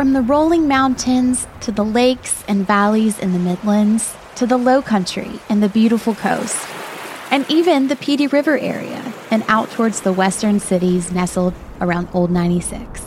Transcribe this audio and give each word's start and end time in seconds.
From 0.00 0.14
the 0.14 0.22
rolling 0.22 0.66
mountains 0.66 1.46
to 1.60 1.70
the 1.70 1.84
lakes 1.84 2.42
and 2.48 2.66
valleys 2.66 3.18
in 3.18 3.34
the 3.34 3.38
Midlands 3.38 4.14
to 4.36 4.46
the 4.46 4.56
low 4.56 4.80
country 4.80 5.30
and 5.50 5.62
the 5.62 5.68
beautiful 5.68 6.14
coast, 6.14 6.56
and 7.30 7.44
even 7.50 7.88
the 7.88 7.96
Pee 7.96 8.16
Dee 8.16 8.26
River 8.26 8.56
area 8.56 9.12
and 9.30 9.44
out 9.46 9.70
towards 9.72 10.00
the 10.00 10.14
western 10.14 10.58
cities 10.58 11.12
nestled 11.12 11.52
around 11.82 12.08
Old 12.14 12.30
96. 12.30 13.02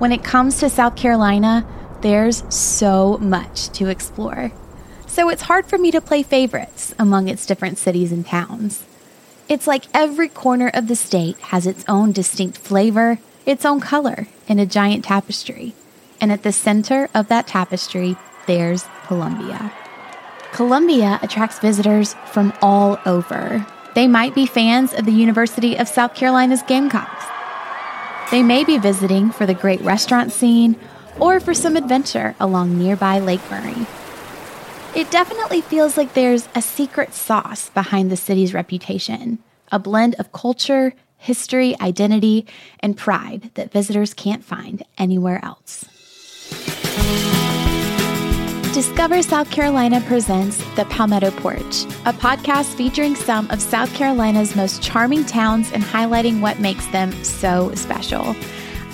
When 0.00 0.10
it 0.10 0.24
comes 0.24 0.58
to 0.58 0.68
South 0.68 0.96
Carolina, 0.96 1.64
there's 2.00 2.42
so 2.52 3.18
much 3.18 3.68
to 3.74 3.86
explore. 3.86 4.50
So 5.06 5.28
it's 5.28 5.42
hard 5.42 5.66
for 5.66 5.78
me 5.78 5.92
to 5.92 6.00
play 6.00 6.24
favorites 6.24 6.96
among 6.98 7.28
its 7.28 7.46
different 7.46 7.78
cities 7.78 8.10
and 8.10 8.26
towns. 8.26 8.82
It's 9.48 9.68
like 9.68 9.84
every 9.94 10.28
corner 10.28 10.68
of 10.74 10.88
the 10.88 10.96
state 10.96 11.38
has 11.54 11.64
its 11.64 11.84
own 11.86 12.10
distinct 12.10 12.58
flavor, 12.58 13.20
its 13.46 13.64
own 13.64 13.78
color, 13.78 14.26
in 14.48 14.58
a 14.58 14.66
giant 14.66 15.04
tapestry. 15.04 15.76
And 16.20 16.32
at 16.32 16.42
the 16.42 16.52
center 16.52 17.08
of 17.14 17.28
that 17.28 17.46
tapestry, 17.46 18.16
there's 18.46 18.84
Columbia. 19.06 19.72
Columbia 20.52 21.18
attracts 21.22 21.58
visitors 21.58 22.14
from 22.32 22.52
all 22.62 22.98
over. 23.06 23.64
They 23.94 24.06
might 24.06 24.34
be 24.34 24.46
fans 24.46 24.92
of 24.94 25.04
the 25.04 25.12
University 25.12 25.76
of 25.76 25.88
South 25.88 26.14
Carolina's 26.14 26.62
Gamecocks. 26.62 27.24
They 28.30 28.42
may 28.42 28.64
be 28.64 28.78
visiting 28.78 29.30
for 29.30 29.46
the 29.46 29.54
great 29.54 29.80
restaurant 29.80 30.32
scene 30.32 30.76
or 31.20 31.40
for 31.40 31.54
some 31.54 31.76
adventure 31.76 32.34
along 32.40 32.78
nearby 32.78 33.18
Lake 33.18 33.40
Murray. 33.50 33.86
It 34.94 35.10
definitely 35.10 35.60
feels 35.60 35.96
like 35.96 36.14
there's 36.14 36.48
a 36.54 36.62
secret 36.62 37.14
sauce 37.14 37.70
behind 37.70 38.10
the 38.10 38.16
city's 38.16 38.54
reputation, 38.54 39.38
a 39.70 39.78
blend 39.78 40.14
of 40.16 40.32
culture, 40.32 40.94
history, 41.18 41.78
identity, 41.80 42.46
and 42.80 42.96
pride 42.96 43.50
that 43.54 43.72
visitors 43.72 44.14
can't 44.14 44.44
find 44.44 44.82
anywhere 44.96 45.44
else. 45.44 45.84
Discover 48.78 49.22
South 49.22 49.50
Carolina 49.50 50.00
presents 50.02 50.58
The 50.76 50.84
Palmetto 50.84 51.30
Porch, 51.32 51.84
a 52.04 52.12
podcast 52.12 52.74
featuring 52.74 53.16
some 53.16 53.50
of 53.50 53.60
South 53.60 53.92
Carolina's 53.94 54.54
most 54.54 54.82
charming 54.82 55.24
towns 55.24 55.72
and 55.72 55.82
highlighting 55.82 56.40
what 56.40 56.60
makes 56.60 56.86
them 56.88 57.12
so 57.24 57.74
special. 57.74 58.36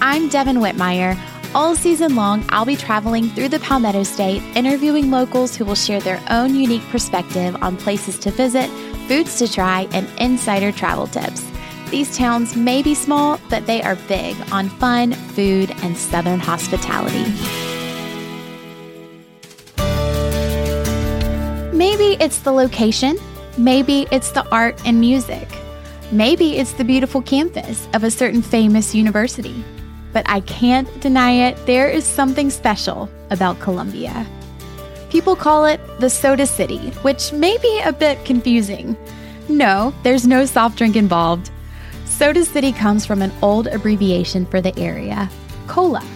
I'm 0.00 0.28
Devin 0.28 0.56
Whitmire. 0.56 1.18
All 1.54 1.76
season 1.76 2.16
long, 2.16 2.44
I'll 2.48 2.64
be 2.64 2.76
traveling 2.76 3.28
through 3.28 3.50
the 3.50 3.60
Palmetto 3.60 4.04
State, 4.04 4.42
interviewing 4.56 5.10
locals 5.10 5.54
who 5.54 5.64
will 5.64 5.74
share 5.74 6.00
their 6.00 6.22
own 6.30 6.54
unique 6.54 6.88
perspective 6.88 7.56
on 7.60 7.76
places 7.76 8.18
to 8.20 8.30
visit, 8.30 8.70
foods 9.06 9.38
to 9.38 9.52
try, 9.52 9.86
and 9.92 10.08
insider 10.18 10.72
travel 10.72 11.06
tips. 11.06 11.44
These 11.90 12.16
towns 12.16 12.56
may 12.56 12.82
be 12.82 12.94
small, 12.94 13.38
but 13.50 13.66
they 13.66 13.82
are 13.82 13.96
big 14.08 14.36
on 14.50 14.68
fun, 14.68 15.12
food, 15.12 15.74
and 15.82 15.96
Southern 15.96 16.40
hospitality. 16.40 17.63
Maybe 21.84 22.16
it's 22.18 22.38
the 22.38 22.50
location. 22.50 23.18
Maybe 23.58 24.06
it's 24.10 24.30
the 24.30 24.48
art 24.48 24.80
and 24.86 24.98
music. 24.98 25.46
Maybe 26.10 26.56
it's 26.56 26.72
the 26.72 26.82
beautiful 26.82 27.20
campus 27.20 27.86
of 27.92 28.04
a 28.04 28.10
certain 28.10 28.40
famous 28.40 28.94
university. 28.94 29.62
But 30.14 30.26
I 30.26 30.40
can't 30.40 30.88
deny 31.02 31.32
it, 31.32 31.66
there 31.66 31.90
is 31.90 32.04
something 32.06 32.48
special 32.48 33.10
about 33.28 33.60
Columbia. 33.60 34.26
People 35.10 35.36
call 35.36 35.66
it 35.66 35.78
the 36.00 36.08
Soda 36.08 36.46
City, 36.46 36.88
which 37.02 37.34
may 37.34 37.58
be 37.58 37.80
a 37.84 37.92
bit 37.92 38.24
confusing. 38.24 38.96
No, 39.50 39.92
there's 40.04 40.26
no 40.26 40.46
soft 40.46 40.78
drink 40.78 40.96
involved. 40.96 41.50
Soda 42.06 42.46
City 42.46 42.72
comes 42.72 43.04
from 43.04 43.20
an 43.20 43.32
old 43.42 43.66
abbreviation 43.66 44.46
for 44.46 44.62
the 44.62 44.76
area, 44.78 45.28
COLA. 45.66 46.13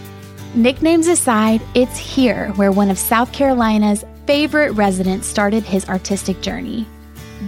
Nicknames 0.54 1.08
aside, 1.08 1.60
it's 1.74 1.98
here 1.98 2.48
where 2.56 2.72
one 2.72 2.90
of 2.90 2.98
South 2.98 3.32
Carolina's 3.32 4.04
favorite 4.26 4.72
residents 4.72 5.26
started 5.26 5.62
his 5.62 5.86
artistic 5.90 6.40
journey. 6.40 6.86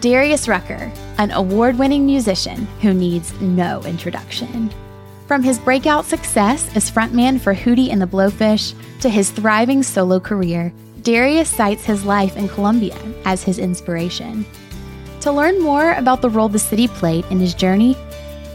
Darius 0.01 0.47
Rucker, 0.47 0.93
an 1.17 1.31
award 1.31 1.79
winning 1.79 2.05
musician 2.05 2.67
who 2.83 2.93
needs 2.93 3.33
no 3.41 3.83
introduction. 3.85 4.71
From 5.27 5.43
his 5.43 5.59
breakout 5.59 6.05
success 6.05 6.71
as 6.77 6.91
frontman 6.91 7.41
for 7.41 7.55
Hootie 7.55 7.91
and 7.91 8.03
the 8.03 8.07
Blowfish 8.07 8.75
to 9.01 9.09
his 9.09 9.31
thriving 9.31 9.83
solo 9.83 10.21
career, 10.21 10.71
Darius 11.03 11.49
cites 11.49 11.85
his 11.85 12.05
life 12.05 12.37
in 12.37 12.49
Columbia 12.49 12.99
as 13.25 13.43
his 13.43 13.59
inspiration. 13.59 14.45
To 15.23 15.33
learn 15.33 15.63
more 15.63 15.95
about 15.95 16.21
the 16.21 16.31
role 16.31 16.51
the 16.51 16.59
city 16.59 16.87
played 16.87 17.25
in 17.31 17.41
his 17.41 17.55
journey, 17.55 17.97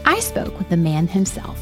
I 0.04 0.20
spoke 0.20 0.56
with 0.56 0.68
the 0.68 0.76
man 0.76 1.08
himself. 1.08 1.58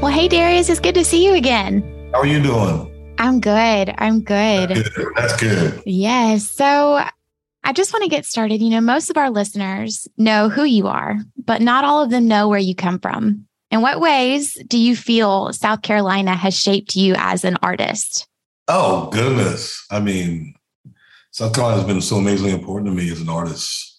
Well, 0.00 0.10
hey, 0.10 0.28
Darius, 0.28 0.70
it's 0.70 0.80
good 0.80 0.94
to 0.94 1.04
see 1.04 1.22
you 1.26 1.34
again. 1.34 1.82
How 2.14 2.20
are 2.20 2.26
you 2.26 2.42
doing? 2.42 3.14
I'm 3.18 3.38
good. 3.38 3.94
I'm 3.98 4.22
good. 4.22 4.70
That's 4.70 4.88
good. 4.88 5.08
That's 5.14 5.36
good. 5.36 5.82
Yes. 5.84 6.48
So 6.48 7.04
I 7.64 7.72
just 7.74 7.92
want 7.92 8.04
to 8.04 8.08
get 8.08 8.24
started. 8.24 8.62
You 8.62 8.70
know, 8.70 8.80
most 8.80 9.10
of 9.10 9.18
our 9.18 9.28
listeners 9.28 10.08
know 10.16 10.48
who 10.48 10.64
you 10.64 10.86
are, 10.86 11.18
but 11.44 11.60
not 11.60 11.84
all 11.84 12.02
of 12.02 12.08
them 12.08 12.26
know 12.26 12.48
where 12.48 12.58
you 12.58 12.74
come 12.74 12.98
from. 12.98 13.46
In 13.70 13.82
what 13.82 14.00
ways 14.00 14.56
do 14.66 14.78
you 14.78 14.96
feel 14.96 15.52
South 15.52 15.82
Carolina 15.82 16.34
has 16.34 16.58
shaped 16.58 16.96
you 16.96 17.14
as 17.18 17.44
an 17.44 17.58
artist? 17.62 18.26
Oh, 18.68 19.10
goodness. 19.10 19.84
I 19.90 20.00
mean, 20.00 20.54
South 21.30 21.54
Carolina 21.54 21.76
has 21.76 21.86
been 21.86 22.00
so 22.00 22.16
amazingly 22.16 22.52
important 22.52 22.86
to 22.86 22.96
me 22.96 23.12
as 23.12 23.20
an 23.20 23.28
artist. 23.28 23.89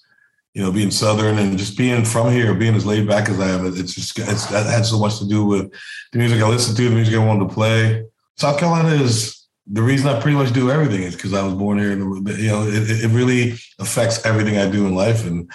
You 0.53 0.62
know, 0.62 0.72
being 0.72 0.91
Southern 0.91 1.38
and 1.38 1.57
just 1.57 1.78
being 1.78 2.03
from 2.03 2.31
here, 2.31 2.53
being 2.53 2.75
as 2.75 2.85
laid 2.85 3.07
back 3.07 3.29
as 3.29 3.39
I 3.39 3.50
am, 3.50 3.66
it's 3.66 3.94
just, 3.94 4.19
it's, 4.19 4.47
that 4.47 4.66
had 4.66 4.85
so 4.85 5.00
much 5.00 5.17
to 5.19 5.28
do 5.28 5.45
with 5.45 5.72
the 6.12 6.17
music 6.17 6.41
I 6.41 6.47
listen 6.47 6.75
to, 6.75 6.89
the 6.89 6.95
music 6.95 7.16
I 7.16 7.25
wanted 7.25 7.47
to 7.47 7.53
play. 7.53 8.03
South 8.35 8.59
Carolina 8.59 8.90
is 9.01 9.41
the 9.67 9.81
reason 9.81 10.09
I 10.09 10.19
pretty 10.19 10.38
much 10.38 10.51
do 10.51 10.72
everything 10.72 11.03
is 11.03 11.16
because 11.16 11.34
I 11.34 11.44
was 11.44 11.53
born 11.53 11.78
here, 11.78 11.91
and 11.91 12.28
you 12.38 12.47
know, 12.47 12.63
it, 12.63 13.03
it 13.03 13.09
really 13.09 13.53
affects 13.79 14.25
everything 14.25 14.57
I 14.57 14.69
do 14.69 14.85
in 14.85 14.95
life, 14.95 15.25
and 15.25 15.50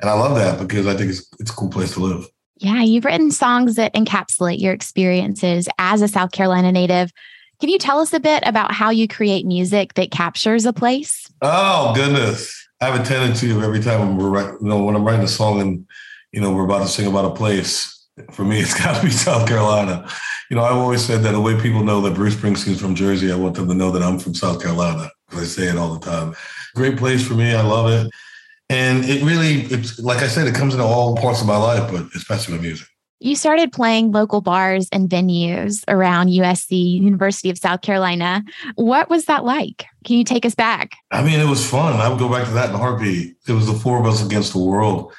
and 0.00 0.10
I 0.10 0.14
love 0.14 0.34
that 0.36 0.58
because 0.58 0.86
I 0.86 0.96
think 0.96 1.10
it's 1.10 1.26
it's 1.38 1.50
a 1.50 1.54
cool 1.54 1.70
place 1.70 1.92
to 1.94 2.00
live. 2.00 2.26
Yeah, 2.56 2.82
you've 2.82 3.04
written 3.04 3.30
songs 3.30 3.76
that 3.76 3.94
encapsulate 3.94 4.60
your 4.60 4.72
experiences 4.72 5.68
as 5.78 6.02
a 6.02 6.08
South 6.08 6.32
Carolina 6.32 6.72
native. 6.72 7.12
Can 7.60 7.68
you 7.68 7.78
tell 7.78 8.00
us 8.00 8.12
a 8.12 8.20
bit 8.20 8.42
about 8.46 8.72
how 8.72 8.90
you 8.90 9.06
create 9.06 9.46
music 9.46 9.94
that 9.94 10.10
captures 10.10 10.64
a 10.64 10.72
place? 10.72 11.30
Oh 11.42 11.92
goodness, 11.94 12.68
I 12.80 12.86
have 12.86 13.00
a 13.00 13.04
tendency 13.04 13.50
of 13.50 13.62
every 13.62 13.80
time 13.80 14.16
we're 14.16 14.30
writing, 14.30 14.58
you 14.60 14.68
know, 14.68 14.82
when 14.82 14.96
I'm 14.96 15.04
writing 15.04 15.24
a 15.24 15.28
song 15.28 15.60
and 15.60 15.86
you 16.32 16.40
know 16.40 16.52
we're 16.52 16.64
about 16.64 16.82
to 16.82 16.88
sing 16.88 17.06
about 17.06 17.24
a 17.24 17.34
place. 17.34 17.96
For 18.32 18.44
me, 18.44 18.60
it's 18.60 18.74
got 18.74 18.96
to 18.96 19.02
be 19.02 19.10
South 19.10 19.48
Carolina 19.48 20.08
you 20.50 20.56
know, 20.56 20.64
I've 20.64 20.76
always 20.76 21.04
said 21.04 21.22
that 21.22 21.30
the 21.30 21.40
way 21.40 21.58
people 21.60 21.84
know 21.84 22.00
that 22.02 22.14
Bruce 22.14 22.34
Springsteen's 22.34 22.80
from 22.80 22.96
Jersey, 22.96 23.30
I 23.30 23.36
want 23.36 23.54
them 23.54 23.68
to 23.68 23.74
know 23.74 23.92
that 23.92 24.02
I'm 24.02 24.18
from 24.18 24.34
South 24.34 24.60
Carolina. 24.60 25.08
I 25.30 25.44
say 25.44 25.68
it 25.68 25.76
all 25.76 25.94
the 25.94 26.04
time. 26.04 26.34
Great 26.74 26.96
place 26.96 27.26
for 27.26 27.34
me. 27.34 27.54
I 27.54 27.62
love 27.62 27.88
it. 27.88 28.10
And 28.68 29.04
it 29.04 29.22
really, 29.22 29.62
it's 29.72 30.00
like 30.00 30.18
I 30.18 30.26
said, 30.26 30.48
it 30.48 30.54
comes 30.54 30.74
into 30.74 30.84
all 30.84 31.16
parts 31.16 31.40
of 31.40 31.46
my 31.46 31.56
life, 31.56 31.90
but 31.90 32.06
especially 32.16 32.54
with 32.54 32.62
music. 32.62 32.88
You 33.22 33.36
started 33.36 33.70
playing 33.70 34.12
local 34.12 34.40
bars 34.40 34.88
and 34.92 35.06
venues 35.06 35.84
around 35.88 36.28
USC, 36.28 37.00
University 37.02 37.50
of 37.50 37.58
South 37.58 37.82
Carolina. 37.82 38.42
What 38.76 39.10
was 39.10 39.26
that 39.26 39.44
like? 39.44 39.84
Can 40.04 40.16
you 40.16 40.24
take 40.24 40.46
us 40.46 40.54
back? 40.54 40.96
I 41.10 41.22
mean, 41.22 41.38
it 41.38 41.46
was 41.46 41.68
fun. 41.68 42.00
I 42.00 42.08
would 42.08 42.18
go 42.18 42.30
back 42.30 42.46
to 42.46 42.52
that 42.52 42.70
in 42.70 42.74
a 42.74 42.78
heartbeat. 42.78 43.36
It 43.46 43.52
was 43.52 43.66
the 43.66 43.74
four 43.74 44.00
of 44.00 44.06
us 44.06 44.24
against 44.24 44.54
the 44.54 44.58
world. 44.58 45.12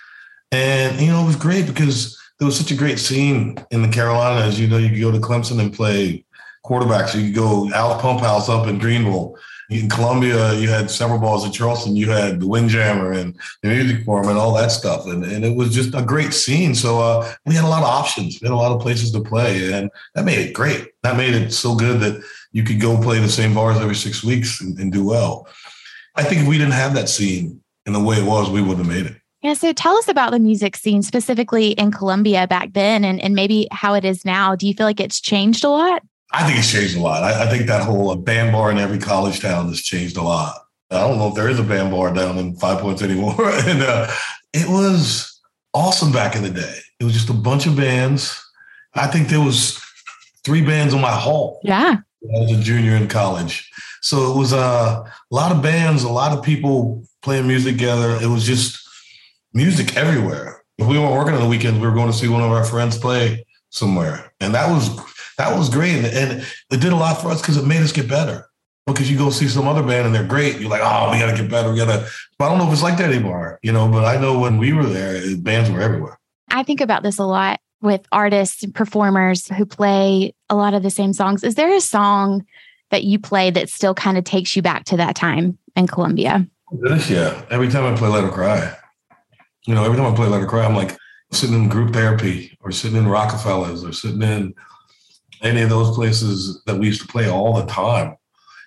And, 0.52 1.00
you 1.00 1.12
know, 1.12 1.22
it 1.22 1.28
was 1.28 1.36
great 1.36 1.68
because 1.68 2.20
there 2.40 2.48
was 2.48 2.58
such 2.58 2.72
a 2.72 2.76
great 2.76 2.98
scene 2.98 3.64
in 3.70 3.84
the 3.84 3.88
Carolinas. 3.88 4.60
You 4.60 4.68
know, 4.68 4.80
you 4.80 4.90
could 4.90 5.00
go 5.00 5.12
to 5.12 5.20
Clemson 5.20 5.60
and 5.60 5.72
play 5.72 6.26
quarterbacks. 6.66 7.14
You 7.14 7.28
could 7.28 7.36
go 7.36 7.72
out 7.76 8.02
Pump 8.02 8.22
House 8.22 8.50
up 8.50 8.66
in 8.66 8.80
Greenville. 8.80 9.38
In 9.72 9.88
Columbia, 9.88 10.54
you 10.56 10.68
had 10.68 10.92
several 10.92 11.18
balls 11.18 11.46
at 11.46 11.54
Charleston. 11.54 11.96
You 11.96 12.10
had 12.12 12.42
the 12.42 12.48
Windjammer 12.48 13.14
and 13.14 13.40
the 13.64 13.70
Music 13.70 14.04
Farm 14.04 14.28
and 14.28 14.38
all 14.38 14.54
that 14.56 14.70
stuff. 14.70 15.06
And, 15.06 15.24
and 15.24 15.46
it 15.46 15.56
was 15.56 15.74
just 15.74 15.96
a 15.96 16.02
great 16.02 16.34
scene. 16.34 16.76
So 16.76 17.00
uh, 17.00 17.34
we 17.46 17.56
had 17.56 17.64
a 17.64 17.70
lot 17.70 17.82
of 17.82 17.88
options. 17.88 18.42
We 18.42 18.48
had 18.48 18.54
a 18.54 18.58
lot 18.58 18.74
of 18.74 18.82
places 18.82 19.12
to 19.14 19.22
play. 19.22 19.72
And 19.72 19.90
that 20.14 20.26
made 20.26 20.40
it 20.40 20.54
great. 20.54 20.90
That 21.04 21.16
made 21.16 21.34
it 21.34 21.54
so 21.54 21.74
good 21.74 22.02
that 22.02 22.22
you 22.52 22.64
could 22.64 22.82
go 22.82 23.02
play 23.02 23.20
the 23.20 23.30
same 23.30 23.54
bars 23.54 23.78
every 23.78 23.96
six 23.96 24.26
weeks 24.26 24.60
and, 24.60 24.78
and 24.78 24.92
do 24.92 25.06
well. 25.06 25.48
I 26.18 26.24
think 26.24 26.42
if 26.42 26.48
we 26.50 26.58
didn't 26.58 26.74
have 26.74 26.94
that 26.96 27.08
scene 27.08 27.62
in 27.86 27.94
the 27.94 28.00
way 28.02 28.18
it 28.18 28.26
was, 28.26 28.50
we 28.50 28.62
wouldn't 28.62 28.86
have 28.86 28.94
made 28.94 29.06
it. 29.06 29.16
Yeah. 29.42 29.54
So 29.54 29.72
tell 29.72 29.96
us 29.96 30.10
about 30.10 30.32
the 30.32 30.40
music 30.40 30.76
scene 30.76 31.02
specifically 31.02 31.70
in 31.70 31.92
Columbia 31.92 32.46
back 32.46 32.74
then 32.74 33.06
and, 33.06 33.22
and 33.22 33.34
maybe 33.36 33.70
how 33.72 33.94
it 33.94 34.04
is 34.04 34.26
now. 34.26 34.54
Do 34.54 34.68
you 34.68 34.74
feel 34.74 34.86
like 34.86 35.00
it's 35.00 35.22
changed 35.22 35.64
a 35.64 35.70
lot? 35.70 36.04
I 36.34 36.46
think 36.46 36.60
it's 36.60 36.72
changed 36.72 36.96
a 36.96 37.02
lot. 37.02 37.24
I, 37.24 37.44
I 37.44 37.50
think 37.50 37.68
that 37.68 37.84
whole 37.84 38.16
band 38.16 38.54
bar 38.54 38.72
in 38.72 38.78
every 38.78 39.00
college 39.00 39.42
town 39.42 39.68
has 39.68 39.82
changed 39.82 40.18
a 40.18 40.22
lot. 40.22 40.56
I 40.90 41.00
don't 41.00 41.18
know 41.18 41.30
if 41.30 41.36
there 41.36 41.50
is 41.50 41.60
a 41.60 41.64
band 41.64 41.92
bar 41.92 42.14
down 42.14 42.38
in 42.38 42.56
Five 42.56 42.80
Points 42.80 43.02
anymore. 43.02 43.36
and 43.40 43.82
uh, 43.82 44.12
it 44.54 44.68
was 44.68 45.40
awesome 45.74 46.12
back 46.12 46.36
in 46.36 46.44
the 46.44 46.50
day. 46.50 46.78
It 47.00 47.04
was 47.04 47.14
just 47.14 47.30
a 47.30 47.34
bunch 47.34 47.66
of 47.66 47.76
bands. 47.76 48.44
I 48.94 49.08
think 49.08 49.30
there 49.30 49.42
was 49.42 49.82
three 50.44 50.62
bands 50.66 50.94
on 50.94 51.02
my 51.02 51.12
hall. 51.12 51.62
Yeah. 51.64 51.98
I 52.24 52.40
was 52.40 52.52
a 52.52 52.62
junior 52.62 52.96
in 52.96 53.08
college. 53.08 53.70
So 54.02 54.32
it 54.32 54.38
was 54.38 54.54
uh, 54.54 55.04
a 55.04 55.36
lot 55.36 55.52
of 55.52 55.62
bands, 55.62 56.04
a 56.04 56.10
lot 56.10 56.38
of 56.38 56.44
people 56.44 57.04
playing 57.22 57.48
music 57.48 57.76
together. 57.76 58.18
It 58.22 58.28
was 58.28 58.46
just 58.46 58.80
music 59.54 59.96
everywhere. 59.96 60.64
If 60.78 60.88
we 60.88 60.98
weren't 60.98 61.14
working 61.14 61.34
on 61.34 61.42
the 61.42 61.48
weekends, 61.48 61.80
we 61.80 61.88
were 61.88 61.94
going 61.94 62.12
to 62.12 62.18
see 62.18 62.28
one 62.28 62.42
of 62.42 62.52
our 62.52 62.64
friends 62.64 62.98
play 62.98 63.46
somewhere. 63.70 64.34
And 64.40 64.54
that 64.56 64.70
was 64.70 64.90
that 65.42 65.58
was 65.58 65.70
great. 65.70 66.06
And, 66.06 66.46
it 66.70 66.80
did 66.80 66.94
a 66.94 66.96
lot 66.96 67.22
for 67.22 67.30
us 67.30 67.42
because 67.42 67.58
it 67.58 67.66
made 67.66 67.82
us 67.82 67.92
get 67.92 68.08
better. 68.08 68.48
Because 68.88 69.12
you 69.12 69.18
go 69.18 69.30
see 69.30 69.48
some 69.48 69.68
other 69.68 69.84
band 69.84 70.08
and 70.08 70.16
they're 70.16 70.26
great. 70.26 70.60
You're 70.60 70.70
like, 70.70 70.82
oh, 70.84 71.12
we 71.12 71.20
got 71.20 71.36
to 71.36 71.42
get 71.42 71.52
better. 71.52 71.72
We 71.72 71.78
got 71.78 71.86
to, 71.86 72.08
but 72.38 72.46
I 72.46 72.50
don't 72.50 72.58
know 72.58 72.68
if 72.68 72.74
it's 72.74 72.82
like 72.82 72.98
that 72.98 73.12
anymore, 73.12 73.60
you 73.62 73.72
know, 73.72 73.88
but 73.88 74.06
I 74.06 74.20
know 74.20 74.40
when 74.40 74.58
we 74.58 74.74
were 74.74 74.86
there, 74.86 75.22
bands 75.38 75.70
were 75.70 75.82
everywhere. 75.82 76.20
I 76.50 76.64
think 76.64 76.82
about 76.82 77.04
this 77.04 77.20
a 77.20 77.26
lot 77.26 77.60
with 77.82 78.06
artists 78.12 78.64
and 78.64 78.74
performers 78.74 79.48
who 79.48 79.66
play 79.66 80.34
a 80.50 80.56
lot 80.56 80.74
of 80.74 80.84
the 80.84 80.90
same 80.90 81.14
songs. 81.14 81.44
Is 81.44 81.56
there 81.56 81.74
a 81.74 81.82
song 81.82 82.46
that 82.90 83.04
you 83.04 83.20
play 83.20 83.52
that 83.52 83.70
still 83.70 83.94
kind 83.94 84.18
of 84.18 84.24
takes 84.24 84.56
you 84.56 84.62
back 84.62 84.86
to 84.86 84.98
that 84.98 85.16
time 85.16 85.58
in 85.76 85.88
Columbia? 85.88 86.48
Yeah. 87.10 87.46
Every 87.50 87.70
time 87.70 87.92
I 87.92 87.98
play 87.98 88.10
Let 88.10 88.24
Her 88.24 88.32
Cry, 88.32 88.76
you 89.68 89.76
know, 89.76 89.84
every 89.84 89.98
time 89.98 90.12
I 90.12 90.16
play 90.16 90.28
Let 90.28 90.42
Her 90.42 90.48
Cry, 90.48 90.66
I'm 90.66 90.76
like 90.76 90.98
sitting 91.32 91.56
in 91.56 91.70
group 91.70 91.94
therapy 91.94 92.58
or 92.62 92.72
sitting 92.72 92.98
in 92.98 93.06
Rockafellas 93.06 93.88
or 93.88 93.94
sitting 93.94 94.22
in 94.22 94.54
any 95.42 95.62
of 95.62 95.70
those 95.70 95.96
places 95.96 96.62
that 96.66 96.78
we 96.78 96.88
used 96.88 97.02
to 97.02 97.08
play 97.08 97.30
all 97.30 97.54
the 97.54 97.66
time. 97.66 98.16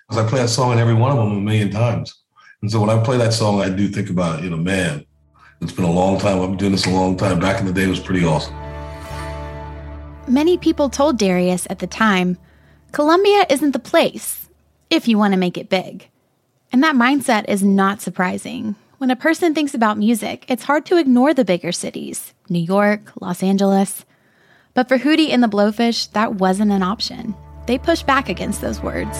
Because 0.07 0.23
I 0.23 0.29
play 0.29 0.41
that 0.41 0.49
song 0.49 0.73
in 0.73 0.79
every 0.79 0.93
one 0.93 1.11
of 1.11 1.17
them 1.17 1.37
a 1.37 1.41
million 1.41 1.71
times. 1.71 2.13
And 2.61 2.71
so 2.71 2.79
when 2.79 2.89
I 2.89 3.03
play 3.03 3.17
that 3.17 3.33
song, 3.33 3.61
I 3.61 3.69
do 3.69 3.87
think 3.87 4.09
about, 4.09 4.43
you 4.43 4.49
know, 4.49 4.57
man, 4.57 5.05
it's 5.61 5.71
been 5.71 5.85
a 5.85 5.91
long 5.91 6.19
time. 6.19 6.41
I've 6.41 6.49
been 6.49 6.57
doing 6.57 6.71
this 6.73 6.85
a 6.85 6.91
long 6.91 7.17
time. 7.17 7.39
Back 7.39 7.59
in 7.59 7.65
the 7.65 7.73
day, 7.73 7.83
it 7.83 7.89
was 7.89 7.99
pretty 7.99 8.25
awesome. 8.25 8.53
Many 10.27 10.57
people 10.57 10.89
told 10.89 11.17
Darius 11.17 11.67
at 11.69 11.79
the 11.79 11.87
time, 11.87 12.37
Columbia 12.91 13.45
isn't 13.49 13.71
the 13.71 13.79
place 13.79 14.49
if 14.89 15.07
you 15.07 15.17
want 15.17 15.33
to 15.33 15.39
make 15.39 15.57
it 15.57 15.69
big. 15.69 16.09
And 16.71 16.83
that 16.83 16.95
mindset 16.95 17.45
is 17.47 17.63
not 17.63 18.01
surprising. 18.01 18.75
When 18.97 19.11
a 19.11 19.15
person 19.15 19.53
thinks 19.53 19.73
about 19.73 19.97
music, 19.97 20.45
it's 20.47 20.63
hard 20.63 20.85
to 20.87 20.97
ignore 20.97 21.33
the 21.33 21.45
bigger 21.45 21.71
cities 21.71 22.33
New 22.49 22.59
York, 22.59 23.11
Los 23.21 23.43
Angeles. 23.43 24.05
But 24.75 24.89
for 24.89 24.97
Hootie 24.97 25.29
and 25.29 25.41
the 25.41 25.47
Blowfish, 25.47 26.11
that 26.11 26.35
wasn't 26.35 26.73
an 26.73 26.83
option. 26.83 27.33
They 27.65 27.77
pushed 27.77 28.05
back 28.05 28.27
against 28.27 28.59
those 28.59 28.83
words. 28.83 29.17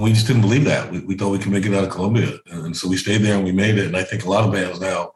We 0.00 0.12
just 0.12 0.26
didn't 0.26 0.42
believe 0.42 0.64
that. 0.64 0.90
We, 0.90 0.98
we 0.98 1.14
thought 1.14 1.30
we 1.30 1.38
could 1.38 1.52
make 1.52 1.64
it 1.64 1.72
out 1.72 1.84
of 1.84 1.90
Columbia. 1.90 2.32
And 2.46 2.76
so 2.76 2.88
we 2.88 2.96
stayed 2.96 3.18
there 3.18 3.36
and 3.36 3.44
we 3.44 3.52
made 3.52 3.78
it. 3.78 3.86
And 3.86 3.96
I 3.96 4.02
think 4.02 4.24
a 4.24 4.28
lot 4.28 4.42
of 4.42 4.52
bands 4.52 4.80
now, 4.80 5.12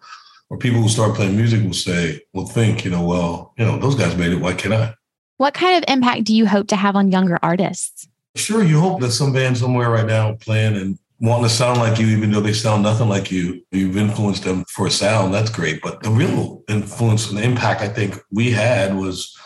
or 0.48 0.58
people 0.58 0.80
who 0.80 0.88
start 0.88 1.16
playing 1.16 1.36
music 1.36 1.64
will 1.64 1.72
say, 1.72 2.20
will 2.34 2.46
think, 2.46 2.84
you 2.84 2.92
know, 2.92 3.04
well, 3.04 3.52
you 3.58 3.64
know, 3.64 3.80
those 3.80 3.96
guys 3.96 4.16
made 4.16 4.30
it. 4.30 4.36
Why 4.36 4.54
can't 4.54 4.72
I? 4.72 4.94
What 5.38 5.54
kind 5.54 5.76
of 5.76 5.92
impact 5.92 6.22
do 6.22 6.36
you 6.36 6.46
hope 6.46 6.68
to 6.68 6.76
have 6.76 6.94
on 6.94 7.10
younger 7.10 7.36
artists? 7.42 8.06
Sure, 8.36 8.62
you 8.62 8.78
hope 8.78 9.00
that 9.00 9.10
some 9.10 9.32
band 9.32 9.58
somewhere 9.58 9.90
right 9.90 10.06
now 10.06 10.34
playing 10.34 10.76
and 10.76 11.00
wanting 11.22 11.44
to 11.44 11.50
sound 11.50 11.78
like 11.78 12.00
you, 12.00 12.08
even 12.08 12.32
though 12.32 12.40
they 12.40 12.52
sound 12.52 12.82
nothing 12.82 13.08
like 13.08 13.30
you, 13.30 13.64
you've 13.70 13.96
influenced 13.96 14.42
them 14.42 14.64
for 14.68 14.90
sound. 14.90 15.32
That's 15.32 15.50
great. 15.50 15.80
But 15.80 16.02
the 16.02 16.10
real 16.10 16.64
influence 16.68 17.30
and 17.30 17.38
impact 17.38 17.80
I 17.80 17.88
think 17.88 18.18
we 18.32 18.50
had 18.50 18.96
was 18.96 19.38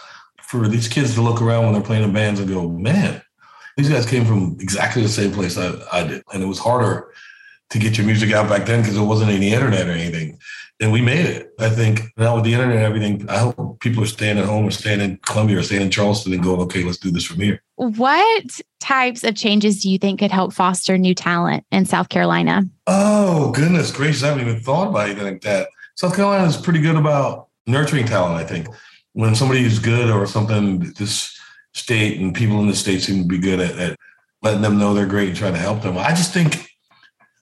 for 0.43 0.69
these 0.69 0.89
kids 0.89 1.15
to 1.15 1.21
look 1.21 1.43
around 1.43 1.65
when 1.65 1.75
they're 1.75 1.83
playing 1.83 2.05
in 2.05 2.15
bands 2.15 2.41
and 2.41 2.49
go, 2.49 2.67
man, 2.67 3.21
these 3.77 3.91
guys 3.91 4.07
came 4.07 4.25
from 4.25 4.57
exactly 4.59 5.03
the 5.03 5.09
same 5.09 5.33
place 5.33 5.59
I, 5.59 5.75
I 5.93 6.07
did. 6.07 6.23
And 6.33 6.43
it 6.43 6.47
was 6.47 6.59
harder 6.59 7.13
to 7.69 7.79
get 7.79 7.99
your 7.99 8.07
music 8.07 8.33
out 8.33 8.49
back 8.49 8.65
then 8.65 8.81
because 8.81 8.95
there 8.95 9.05
wasn't 9.05 9.33
any 9.33 9.53
internet 9.53 9.87
or 9.87 9.93
anything. 9.93 10.39
And 10.81 10.93
we 10.93 11.03
made 11.03 11.27
it. 11.27 11.51
I 11.61 11.69
think 11.69 12.01
now 12.17 12.37
with 12.37 12.45
the 12.45 12.55
internet 12.55 12.77
and 12.77 12.85
everything, 12.87 13.29
I 13.29 13.39
hope 13.39 13.81
people 13.81 14.03
are 14.03 14.07
staying 14.07 14.39
at 14.39 14.47
home 14.47 14.67
or 14.67 14.71
staying 14.71 15.01
in 15.01 15.19
Columbia 15.19 15.59
or 15.59 15.63
staying 15.63 15.83
in 15.83 15.91
Charleston 15.91 16.33
and 16.33 16.43
going, 16.43 16.61
okay, 16.63 16.85
let's 16.85 16.99
do 16.99 17.11
this 17.11 17.25
from 17.25 17.41
here. 17.41 17.63
What 17.75 18.61
types 18.87 19.25
of 19.25 19.35
changes 19.35 19.83
do 19.83 19.91
you 19.91 19.99
think 19.99 20.21
could 20.21 20.31
help 20.31 20.53
foster 20.53 20.97
new 20.97 21.15
talent 21.15 21.65
in 21.73 21.85
South 21.85 22.09
Carolina? 22.09 22.63
Oh, 22.87 23.51
goodness 23.51 23.91
gracious. 23.91 24.23
I 24.23 24.29
haven't 24.29 24.47
even 24.47 24.61
thought 24.61 24.89
about 24.89 25.07
anything 25.07 25.25
like 25.25 25.41
that. 25.43 25.69
South 25.97 26.15
Carolina 26.15 26.45
is 26.47 26.57
pretty 26.57 26.81
good 26.81 26.97
about 26.97 27.49
nurturing 27.67 28.07
talent, 28.07 28.35
I 28.35 28.45
think. 28.45 28.69
When 29.13 29.35
somebody 29.35 29.65
is 29.65 29.79
good 29.79 30.11
or 30.11 30.27
something, 30.27 30.93
this 30.99 31.37
state 31.75 32.21
and 32.21 32.35
people 32.35 32.61
in 32.61 32.69
the 32.69 32.77
state 32.77 33.03
seem 33.03 33.23
to 33.23 33.29
be 33.29 33.39
good 33.39 33.61
at, 33.61 33.77
at 33.79 33.97
letting 34.43 34.63
them 34.63 34.79
know 34.79 34.95
they're 34.95 35.07
great 35.07 35.29
and 35.29 35.37
trying 35.37 35.55
to 35.55 35.59
help 35.59 35.83
them. 35.83 35.99
I 35.99 36.11
just 36.11 36.33
think 36.33 36.69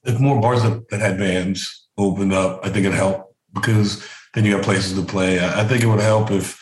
if 0.04 0.18
more 0.20 0.40
bars 0.40 0.62
that, 0.62 0.84
had 0.90 1.18
bands 1.18 1.88
opened 1.98 2.32
up, 2.32 2.60
I 2.62 2.70
think 2.70 2.86
it'd 2.86 2.94
help 2.94 3.34
because 3.52 4.06
then 4.34 4.44
you 4.44 4.54
got 4.54 4.64
places 4.64 4.94
to 4.94 5.04
play. 5.04 5.40
I, 5.40 5.62
I 5.62 5.64
think 5.64 5.82
it 5.82 5.86
would 5.86 6.00
help 6.00 6.30
if, 6.30 6.60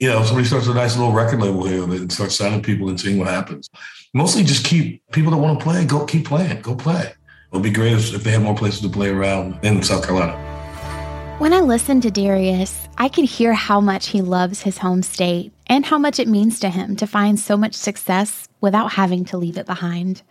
you 0.00 0.08
know, 0.08 0.24
somebody 0.24 0.46
starts 0.46 0.66
a 0.66 0.74
nice 0.74 0.96
little 0.96 1.12
record 1.12 1.40
label 1.40 1.64
here 1.66 1.84
and 1.84 2.12
starts 2.12 2.36
signing 2.36 2.62
people 2.62 2.88
and 2.88 3.00
seeing 3.00 3.18
what 3.18 3.28
happens. 3.28 3.70
Mostly 4.16 4.44
just 4.44 4.64
keep 4.64 5.02
people 5.10 5.32
that 5.32 5.38
want 5.38 5.58
to 5.58 5.62
play, 5.64 5.84
go 5.84 6.04
keep 6.06 6.24
playing, 6.24 6.62
go 6.62 6.76
play. 6.76 7.12
It'll 7.50 7.60
be 7.60 7.70
great 7.70 7.94
if, 7.94 8.14
if 8.14 8.22
they 8.22 8.30
have 8.30 8.42
more 8.42 8.54
places 8.54 8.80
to 8.82 8.88
play 8.88 9.08
around 9.08 9.58
in 9.64 9.82
South 9.82 10.06
Carolina. 10.06 10.38
When 11.38 11.52
I 11.52 11.58
listened 11.58 12.04
to 12.04 12.12
Darius, 12.12 12.88
I 12.96 13.08
could 13.08 13.24
hear 13.24 13.52
how 13.54 13.80
much 13.80 14.06
he 14.06 14.22
loves 14.22 14.60
his 14.60 14.78
home 14.78 15.02
state 15.02 15.52
and 15.66 15.84
how 15.84 15.98
much 15.98 16.20
it 16.20 16.28
means 16.28 16.60
to 16.60 16.70
him 16.70 16.94
to 16.94 17.08
find 17.08 17.40
so 17.40 17.56
much 17.56 17.74
success 17.74 18.48
without 18.60 18.92
having 18.92 19.24
to 19.26 19.36
leave 19.36 19.58
it 19.58 19.66
behind. 19.66 20.22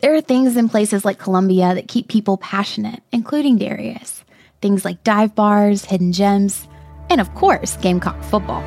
There 0.00 0.14
are 0.14 0.22
things 0.22 0.56
in 0.56 0.70
places 0.70 1.04
like 1.04 1.18
Columbia 1.18 1.74
that 1.74 1.88
keep 1.88 2.08
people 2.08 2.38
passionate, 2.38 3.02
including 3.12 3.58
Darius. 3.58 4.24
Things 4.62 4.82
like 4.82 5.04
dive 5.04 5.34
bars, 5.34 5.84
hidden 5.84 6.14
gems, 6.14 6.66
and 7.10 7.20
of 7.20 7.34
course, 7.34 7.76
Gamecock 7.76 8.22
football. 8.22 8.64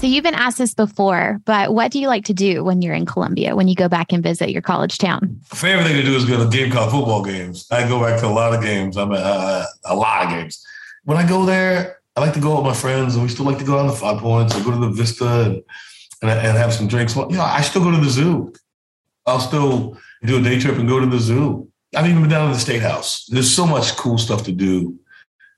So 0.00 0.06
you've 0.06 0.22
been 0.22 0.34
asked 0.34 0.58
this 0.58 0.74
before, 0.74 1.40
but 1.44 1.74
what 1.74 1.90
do 1.90 1.98
you 1.98 2.06
like 2.06 2.24
to 2.26 2.32
do 2.32 2.62
when 2.62 2.82
you're 2.82 2.94
in 2.94 3.04
Columbia, 3.04 3.56
when 3.56 3.66
you 3.66 3.74
go 3.74 3.88
back 3.88 4.12
and 4.12 4.22
visit 4.22 4.50
your 4.50 4.62
college 4.62 4.96
town? 4.96 5.40
Favorite 5.46 5.86
thing 5.86 5.96
to 5.96 6.04
do 6.04 6.14
is 6.14 6.24
go 6.24 6.36
to 6.36 6.48
game 6.48 6.68
Gamecock 6.68 6.92
football 6.92 7.24
games. 7.24 7.66
I 7.72 7.88
go 7.88 7.98
back 8.00 8.20
to 8.20 8.26
a 8.26 8.28
lot 8.28 8.54
of 8.54 8.62
games. 8.62 8.96
I'm 8.96 9.10
at 9.10 9.18
uh, 9.18 9.66
a 9.86 9.96
lot 9.96 10.24
of 10.24 10.30
games. 10.30 10.64
When 11.02 11.18
I 11.18 11.28
go 11.28 11.44
there, 11.44 11.98
I 12.14 12.20
like 12.20 12.32
to 12.34 12.40
go 12.40 12.54
with 12.54 12.64
my 12.64 12.74
friends, 12.74 13.16
and 13.16 13.24
we 13.24 13.28
still 13.28 13.44
like 13.44 13.58
to 13.58 13.64
go 13.64 13.76
on 13.76 13.88
the 13.88 13.92
Five 13.92 14.18
Points 14.20 14.56
or 14.56 14.62
go 14.62 14.70
to 14.70 14.76
the 14.76 14.90
Vista 14.90 15.42
and 15.42 15.62
and, 16.22 16.30
and 16.30 16.56
have 16.56 16.72
some 16.72 16.86
drinks. 16.86 17.16
Well, 17.16 17.28
you 17.28 17.36
know, 17.36 17.42
I 17.42 17.62
still 17.62 17.82
go 17.82 17.90
to 17.90 17.96
the 17.96 18.08
zoo. 18.08 18.52
I'll 19.26 19.40
still 19.40 19.98
do 20.24 20.38
a 20.38 20.40
day 20.40 20.60
trip 20.60 20.76
and 20.78 20.88
go 20.88 21.00
to 21.00 21.06
the 21.06 21.18
zoo. 21.18 21.68
I've 21.96 22.06
even 22.06 22.22
been 22.22 22.30
down 22.30 22.48
to 22.48 22.54
the 22.54 22.60
State 22.60 22.82
House. 22.82 23.26
There's 23.26 23.50
so 23.50 23.66
much 23.66 23.96
cool 23.96 24.16
stuff 24.16 24.44
to 24.44 24.52
do 24.52 24.96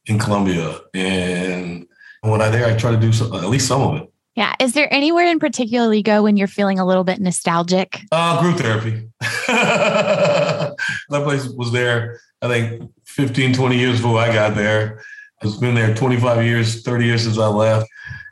in 0.07 0.19
Columbia, 0.19 0.81
and 0.95 1.87
when 2.23 2.41
I'm 2.41 2.53
there, 2.53 2.67
I 2.67 2.75
try 2.77 2.91
to 2.91 2.97
do 2.97 3.13
some, 3.13 3.35
at 3.35 3.49
least 3.51 3.69
some 3.69 3.83
of 3.83 4.03
it. 4.03 4.10
Yeah. 4.37 4.55
Is 4.61 4.73
there 4.75 4.93
anywhere 4.93 5.27
in 5.27 5.39
particular 5.39 5.93
you 5.93 6.03
go 6.03 6.23
when 6.23 6.37
you're 6.37 6.49
feeling 6.49 6.79
a 6.79 6.87
little 6.87 7.05
bit 7.05 7.21
nostalgic? 7.21 8.01
Uh, 8.13 8.41
group 8.41 8.59
therapy. 8.59 9.09
that 9.21 10.77
place 11.09 11.47
was 11.49 11.73
there, 11.73 12.21
I 12.41 12.49
think, 12.49 12.91
15, 13.07 13.55
20 13.55 13.77
years 13.77 13.97
before 14.01 14.19
I 14.19 14.33
got 14.33 14.55
there. 14.55 15.03
It's 15.43 15.57
been 15.57 15.75
there 15.75 15.95
25 15.95 16.45
years, 16.45 16.83
30 16.83 17.05
years 17.05 17.25
since 17.25 17.39
I 17.39 17.47
left 17.47 17.89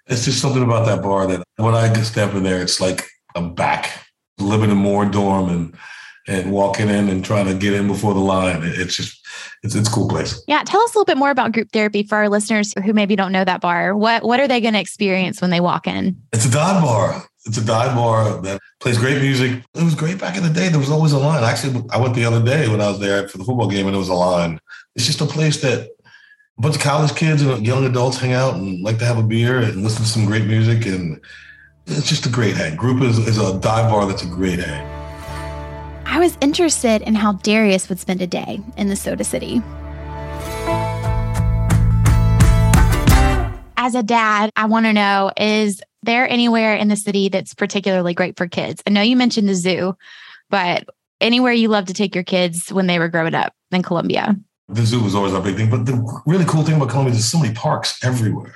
it's 0.08 0.24
just 0.24 0.40
something 0.40 0.62
about 0.62 0.86
that 0.86 1.02
bar 1.02 1.26
that 1.26 1.42
when 1.56 1.74
I 1.74 1.92
step 2.02 2.34
in 2.34 2.42
there, 2.42 2.62
it's 2.62 2.80
like 2.80 3.06
I'm 3.34 3.54
back 3.54 4.06
living 4.38 4.70
in 4.70 4.76
Moore 4.76 5.04
dorm 5.04 5.48
and 5.48 5.74
and 6.26 6.52
walking 6.52 6.90
in 6.90 7.08
and 7.08 7.24
trying 7.24 7.46
to 7.46 7.54
get 7.54 7.72
in 7.72 7.86
before 7.86 8.12
the 8.12 8.20
line. 8.20 8.60
It's 8.62 8.96
just 8.96 9.17
it's 9.62 9.74
it's 9.74 9.88
a 9.88 9.92
cool 9.92 10.08
place. 10.08 10.42
Yeah, 10.46 10.62
tell 10.64 10.80
us 10.82 10.94
a 10.94 10.98
little 10.98 11.04
bit 11.04 11.18
more 11.18 11.30
about 11.30 11.52
group 11.52 11.70
therapy 11.72 12.02
for 12.02 12.16
our 12.16 12.28
listeners 12.28 12.74
who 12.84 12.92
maybe 12.92 13.16
don't 13.16 13.32
know 13.32 13.44
that 13.44 13.60
bar. 13.60 13.96
What 13.96 14.22
what 14.24 14.40
are 14.40 14.48
they 14.48 14.60
going 14.60 14.74
to 14.74 14.80
experience 14.80 15.40
when 15.40 15.50
they 15.50 15.60
walk 15.60 15.86
in? 15.86 16.20
It's 16.32 16.44
a 16.44 16.50
dive 16.50 16.82
bar. 16.82 17.24
It's 17.46 17.56
a 17.56 17.64
dive 17.64 17.94
bar 17.94 18.42
that 18.42 18.60
plays 18.80 18.98
great 18.98 19.22
music. 19.22 19.62
It 19.74 19.82
was 19.82 19.94
great 19.94 20.18
back 20.18 20.36
in 20.36 20.42
the 20.42 20.50
day. 20.50 20.68
There 20.68 20.78
was 20.78 20.90
always 20.90 21.12
a 21.12 21.18
line. 21.18 21.42
Actually, 21.42 21.82
I 21.90 21.98
went 21.98 22.14
the 22.14 22.24
other 22.24 22.44
day 22.44 22.68
when 22.68 22.80
I 22.80 22.88
was 22.88 23.00
there 23.00 23.26
for 23.28 23.38
the 23.38 23.44
football 23.44 23.68
game, 23.68 23.86
and 23.86 23.96
it 23.96 23.98
was 23.98 24.10
a 24.10 24.14
line. 24.14 24.60
It's 24.96 25.06
just 25.06 25.20
a 25.20 25.26
place 25.26 25.62
that 25.62 25.88
a 26.58 26.60
bunch 26.60 26.76
of 26.76 26.82
college 26.82 27.14
kids 27.14 27.40
and 27.40 27.66
young 27.66 27.86
adults 27.86 28.18
hang 28.18 28.32
out 28.32 28.54
and 28.54 28.82
like 28.82 28.98
to 28.98 29.06
have 29.06 29.16
a 29.16 29.22
beer 29.22 29.58
and 29.58 29.82
listen 29.82 30.02
to 30.02 30.08
some 30.08 30.26
great 30.26 30.44
music. 30.44 30.84
And 30.86 31.20
it's 31.86 32.08
just 32.08 32.26
a 32.26 32.28
great 32.28 32.56
hang. 32.56 32.76
Group 32.76 33.02
is, 33.02 33.18
is 33.18 33.38
a 33.38 33.58
dive 33.60 33.90
bar 33.90 34.06
that's 34.06 34.24
a 34.24 34.26
great 34.26 34.58
hang. 34.58 34.97
I 36.10 36.20
was 36.20 36.38
interested 36.40 37.02
in 37.02 37.14
how 37.14 37.34
Darius 37.34 37.90
would 37.90 38.00
spend 38.00 38.22
a 38.22 38.26
day 38.26 38.60
in 38.78 38.88
the 38.88 38.96
Soda 38.96 39.24
City. 39.24 39.62
As 43.76 43.94
a 43.94 44.02
dad, 44.02 44.50
I 44.56 44.64
want 44.64 44.86
to 44.86 44.94
know 44.94 45.30
is 45.36 45.82
there 46.02 46.26
anywhere 46.26 46.74
in 46.74 46.88
the 46.88 46.96
city 46.96 47.28
that's 47.28 47.52
particularly 47.52 48.14
great 48.14 48.38
for 48.38 48.48
kids? 48.48 48.82
I 48.86 48.90
know 48.90 49.02
you 49.02 49.16
mentioned 49.16 49.50
the 49.50 49.54
zoo, 49.54 49.94
but 50.48 50.88
anywhere 51.20 51.52
you 51.52 51.68
love 51.68 51.84
to 51.84 51.94
take 51.94 52.14
your 52.14 52.24
kids 52.24 52.72
when 52.72 52.86
they 52.86 52.98
were 52.98 53.08
growing 53.08 53.34
up 53.34 53.52
in 53.70 53.82
Columbia? 53.82 54.34
the 54.68 54.84
zoo 54.84 55.02
was 55.02 55.14
always 55.14 55.32
our 55.32 55.42
big 55.42 55.56
thing. 55.56 55.70
But 55.70 55.86
the 55.86 56.22
really 56.26 56.44
cool 56.44 56.62
thing 56.62 56.76
about 56.76 56.90
Columbia 56.90 57.12
is 57.12 57.18
there's 57.18 57.30
so 57.30 57.40
many 57.40 57.54
parks 57.54 58.02
everywhere. 58.02 58.54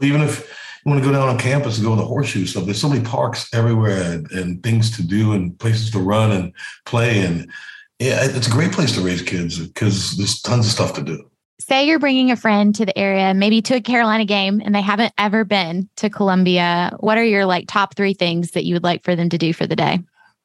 Even 0.00 0.20
if 0.20 0.67
you 0.88 0.94
want 0.94 1.04
to 1.04 1.10
go 1.10 1.16
down 1.16 1.28
on 1.28 1.38
campus 1.38 1.76
and 1.76 1.86
go 1.86 1.94
to 1.94 2.00
the 2.00 2.06
horseshoe 2.06 2.46
stuff, 2.46 2.64
there's 2.64 2.80
so 2.80 2.88
many 2.88 3.04
parks 3.04 3.48
everywhere 3.52 4.12
and, 4.12 4.30
and, 4.32 4.62
things 4.62 4.96
to 4.96 5.02
do 5.02 5.32
and 5.32 5.58
places 5.58 5.90
to 5.90 5.98
run 5.98 6.30
and 6.32 6.52
play. 6.86 7.20
And 7.20 7.50
yeah, 7.98 8.20
it's 8.22 8.46
a 8.46 8.50
great 8.50 8.72
place 8.72 8.94
to 8.94 9.00
raise 9.00 9.22
kids 9.22 9.58
because 9.58 10.16
there's 10.16 10.40
tons 10.40 10.66
of 10.66 10.72
stuff 10.72 10.94
to 10.94 11.02
do. 11.02 11.30
Say 11.60 11.86
you're 11.86 11.98
bringing 11.98 12.30
a 12.30 12.36
friend 12.36 12.74
to 12.76 12.86
the 12.86 12.96
area, 12.96 13.34
maybe 13.34 13.60
to 13.62 13.74
a 13.74 13.80
Carolina 13.80 14.24
game, 14.24 14.62
and 14.64 14.74
they 14.74 14.80
haven't 14.80 15.12
ever 15.18 15.44
been 15.44 15.88
to 15.96 16.08
Columbia. 16.08 16.96
What 17.00 17.18
are 17.18 17.24
your 17.24 17.44
like 17.44 17.66
top 17.68 17.94
three 17.94 18.14
things 18.14 18.52
that 18.52 18.64
you 18.64 18.74
would 18.74 18.84
like 18.84 19.04
for 19.04 19.14
them 19.14 19.28
to 19.28 19.38
do 19.38 19.52
for 19.52 19.66
the 19.66 19.76
day? 19.76 20.00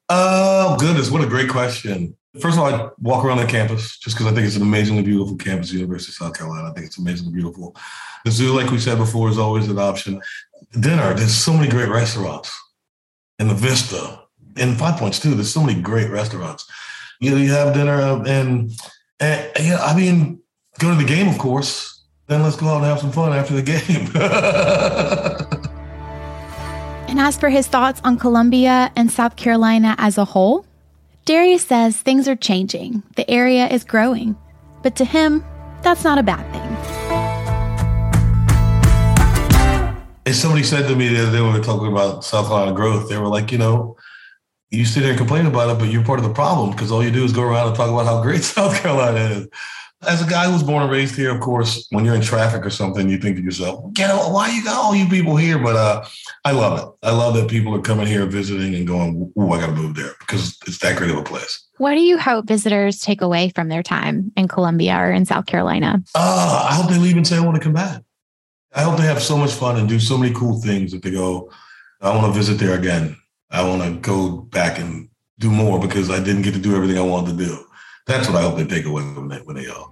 Oh, 0.10 0.76
goodness. 0.80 1.10
What 1.10 1.24
a 1.24 1.28
great 1.28 1.50
question. 1.50 2.18
First 2.40 2.58
of 2.58 2.64
all, 2.64 2.74
I 2.74 2.90
walk 3.00 3.24
around 3.24 3.38
the 3.38 3.46
campus 3.46 3.98
just 3.98 4.16
because 4.16 4.32
I 4.32 4.34
think 4.34 4.48
it's 4.48 4.56
an 4.56 4.64
amazingly 4.64 5.04
beautiful 5.04 5.38
campus, 5.38 5.72
University 5.72 6.12
of 6.12 6.16
South 6.16 6.36
Carolina. 6.36 6.70
I 6.70 6.74
think 6.74 6.88
it's 6.88 6.98
amazingly 6.98 7.32
beautiful. 7.32 7.76
The 8.26 8.32
zoo, 8.32 8.56
like 8.56 8.72
we 8.72 8.80
said 8.80 8.98
before, 8.98 9.30
is 9.30 9.38
always 9.38 9.68
an 9.68 9.78
option. 9.78 10.20
Dinner, 10.80 11.14
there's 11.14 11.36
so 11.36 11.54
many 11.54 11.70
great 11.70 11.90
restaurants 11.90 12.52
in 13.38 13.50
the 13.50 13.54
Vista. 13.54 14.22
In 14.58 14.76
Five 14.76 14.98
Points 14.98 15.20
too, 15.20 15.36
there's 15.36 15.54
so 15.54 15.62
many 15.62 15.80
great 15.80 16.10
restaurants. 16.10 16.66
You 17.22 17.32
know, 17.32 17.38
you 17.38 17.52
have 17.52 17.76
dinner 17.76 18.02
and 18.02 18.72
and 19.20 19.52
yeah, 19.60 19.78
I 19.82 19.96
mean, 19.96 20.42
go 20.80 20.90
to 20.90 20.96
the 20.96 21.08
game, 21.08 21.30
of 21.30 21.38
course. 21.38 22.04
Then 22.28 22.42
let's 22.42 22.56
go 22.56 22.68
out 22.68 22.78
and 22.78 22.86
have 22.86 23.00
some 23.00 23.12
fun 23.12 23.34
after 23.34 23.54
the 23.54 23.62
game. 23.62 24.10
and 27.08 27.20
as 27.20 27.38
for 27.38 27.50
his 27.50 27.68
thoughts 27.68 28.02
on 28.04 28.18
Columbia 28.18 28.92
and 28.96 29.12
South 29.12 29.36
Carolina 29.36 29.94
as 30.00 30.18
a 30.18 30.26
whole, 30.26 30.66
Darius 31.26 31.64
says 31.64 31.96
things 31.96 32.28
are 32.28 32.36
changing. 32.36 33.02
The 33.16 33.30
area 33.32 33.66
is 33.68 33.86
growing. 33.86 34.36
But 34.82 34.98
to 34.98 35.06
him, 35.06 35.42
that's 35.82 36.04
not 36.04 36.18
a 36.18 36.24
bad 36.24 36.44
thing. 36.52 36.62
As 40.26 40.38
somebody 40.38 40.64
said 40.64 40.90
to 40.90 40.96
me 40.98 41.08
the 41.08 41.22
other 41.22 41.32
day 41.32 41.42
when 41.42 41.54
we 41.54 41.60
were 41.60 41.64
talking 41.64 41.88
about 41.88 42.26
South 42.26 42.48
Carolina 42.48 42.74
growth, 42.74 43.08
they 43.08 43.18
were 43.18 43.30
like, 43.30 43.54
you 43.54 43.58
know, 43.58 43.96
you 44.70 44.84
sit 44.84 45.00
there 45.00 45.12
and 45.12 45.18
complain 45.18 45.46
about 45.46 45.70
it, 45.70 45.80
but 45.80 45.90
you're 45.90 46.04
part 46.04 46.20
of 46.20 46.26
the 46.26 46.34
problem 46.34 46.72
because 46.72 46.92
all 46.92 47.02
you 47.02 47.12
do 47.12 47.24
is 47.24 47.32
go 47.32 47.44
around 47.44 47.68
and 47.68 47.76
talk 47.78 47.90
about 47.90 48.06
how 48.06 48.22
great 48.22 48.44
South 48.44 48.76
Carolina 48.82 49.20
is. 49.20 49.48
As 50.08 50.22
a 50.22 50.30
guy 50.30 50.46
who 50.46 50.54
was 50.54 50.64
born 50.64 50.84
and 50.84 50.92
raised 50.92 51.16
here, 51.16 51.34
of 51.34 51.42
course, 51.42 51.88
when 51.92 52.06
you're 52.06 52.16
in 52.16 52.22
traffic 52.22 52.66
or 52.66 52.70
something, 52.70 53.10
you 53.10 53.18
think 53.18 53.38
to 53.38 53.44
yourself, 53.44 53.92
"Get 53.94 54.10
out! 54.10 54.32
Why 54.32 54.50
you 54.50 54.64
got 54.64 54.76
all 54.76 54.96
you 54.96 55.08
people 55.08 55.36
here?" 55.36 55.58
But 55.58 55.76
uh, 55.76 56.06
I 56.46 56.52
love 56.52 56.80
it. 56.80 57.08
I 57.08 57.12
love 57.12 57.36
that 57.36 57.50
people 57.50 57.74
are 57.76 57.82
coming 57.82 58.08
here 58.08 58.26
visiting 58.26 58.76
and 58.76 58.86
going, 58.88 59.32
"Ooh, 59.40 59.52
I 59.52 59.60
got 59.60 59.68
to 59.68 59.74
move 59.74 59.96
there," 59.96 60.14
because 60.20 60.58
it's 60.68 60.80
that 60.80 60.98
great 60.98 61.12
of 61.12 61.18
a 61.18 61.24
place. 61.24 61.62
What 61.78 61.96
do 61.96 62.02
you 62.02 62.18
hope 62.18 62.48
visitors 62.48 63.00
take 63.00 63.22
away 63.22 63.50
from 63.50 63.70
their 63.70 63.84
time 63.84 64.32
in 64.36 64.48
Columbia 64.48 64.96
or 64.98 65.12
in 65.12 65.26
South 65.26 65.46
Carolina? 65.46 66.04
Uh, 66.16 66.68
I 66.70 66.76
hope 66.76 66.90
they 66.90 66.98
leave 66.98 67.18
and 67.18 67.28
say, 67.28 67.38
"I 67.38 67.42
want 67.42 67.56
to 67.56 67.64
come 67.64 67.74
back." 67.74 68.02
I 68.76 68.82
hope 68.82 68.98
they 68.98 69.04
have 69.04 69.22
so 69.22 69.38
much 69.38 69.52
fun 69.52 69.78
and 69.78 69.88
do 69.88 70.00
so 70.00 70.18
many 70.18 70.34
cool 70.34 70.60
things 70.62 70.92
that 70.92 71.04
they 71.04 71.12
go, 71.12 71.52
"I 72.02 72.10
want 72.10 72.26
to 72.26 72.38
visit 72.38 72.58
there 72.58 72.78
again." 72.78 73.18
I 73.52 73.62
want 73.62 73.84
to 73.84 74.00
go 74.00 74.38
back 74.38 74.80
and 74.80 75.10
do 75.38 75.52
more 75.52 75.80
because 75.80 76.10
I 76.10 76.20
didn't 76.20 76.42
get 76.42 76.56
to 76.56 76.60
do 76.60 76.76
everything 76.76 76.98
I 76.98 77.02
wanted 77.02 77.38
to 77.38 77.46
do. 77.46 77.66
That's 78.06 78.28
what 78.28 78.38
I 78.38 78.42
hope 78.42 78.58
they 78.58 78.66
take 78.66 78.86
away 78.86 79.02
when 79.02 79.30
they, 79.30 79.38
when 79.38 79.56
they 79.56 79.66
go. 79.66 79.90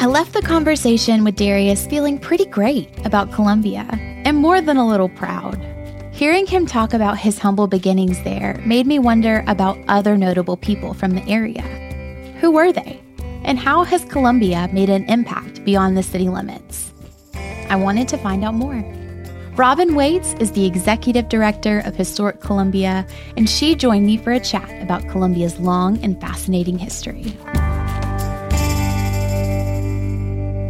I 0.00 0.06
left 0.06 0.32
the 0.32 0.40
conversation 0.42 1.24
with 1.24 1.36
Darius 1.36 1.86
feeling 1.86 2.18
pretty 2.18 2.46
great 2.46 2.88
about 3.04 3.32
Columbia 3.32 3.86
and 4.24 4.36
more 4.36 4.62
than 4.62 4.78
a 4.78 4.86
little 4.86 5.10
proud. 5.10 5.60
Hearing 6.12 6.46
him 6.46 6.64
talk 6.66 6.94
about 6.94 7.18
his 7.18 7.38
humble 7.38 7.66
beginnings 7.66 8.22
there 8.22 8.60
made 8.64 8.86
me 8.86 8.98
wonder 8.98 9.44
about 9.46 9.78
other 9.88 10.16
notable 10.16 10.56
people 10.56 10.94
from 10.94 11.14
the 11.14 11.28
area. 11.28 11.62
Who 12.40 12.50
were 12.50 12.72
they? 12.72 13.02
And 13.44 13.58
how 13.58 13.84
has 13.84 14.04
Columbia 14.06 14.70
made 14.72 14.88
an 14.88 15.04
impact 15.04 15.64
beyond 15.64 15.98
the 15.98 16.02
city 16.02 16.28
limits? 16.28 16.92
I 17.68 17.76
wanted 17.76 18.08
to 18.08 18.16
find 18.18 18.42
out 18.42 18.54
more. 18.54 18.82
Robin 19.56 19.94
Waites 19.94 20.32
is 20.40 20.52
the 20.52 20.64
executive 20.64 21.28
director 21.28 21.80
of 21.80 21.94
Historic 21.94 22.40
Columbia, 22.40 23.06
and 23.36 23.50
she 23.50 23.74
joined 23.74 24.06
me 24.06 24.16
for 24.16 24.32
a 24.32 24.40
chat 24.40 24.82
about 24.82 25.06
Columbia's 25.10 25.58
long 25.58 26.02
and 26.02 26.18
fascinating 26.22 26.78
history. 26.78 27.36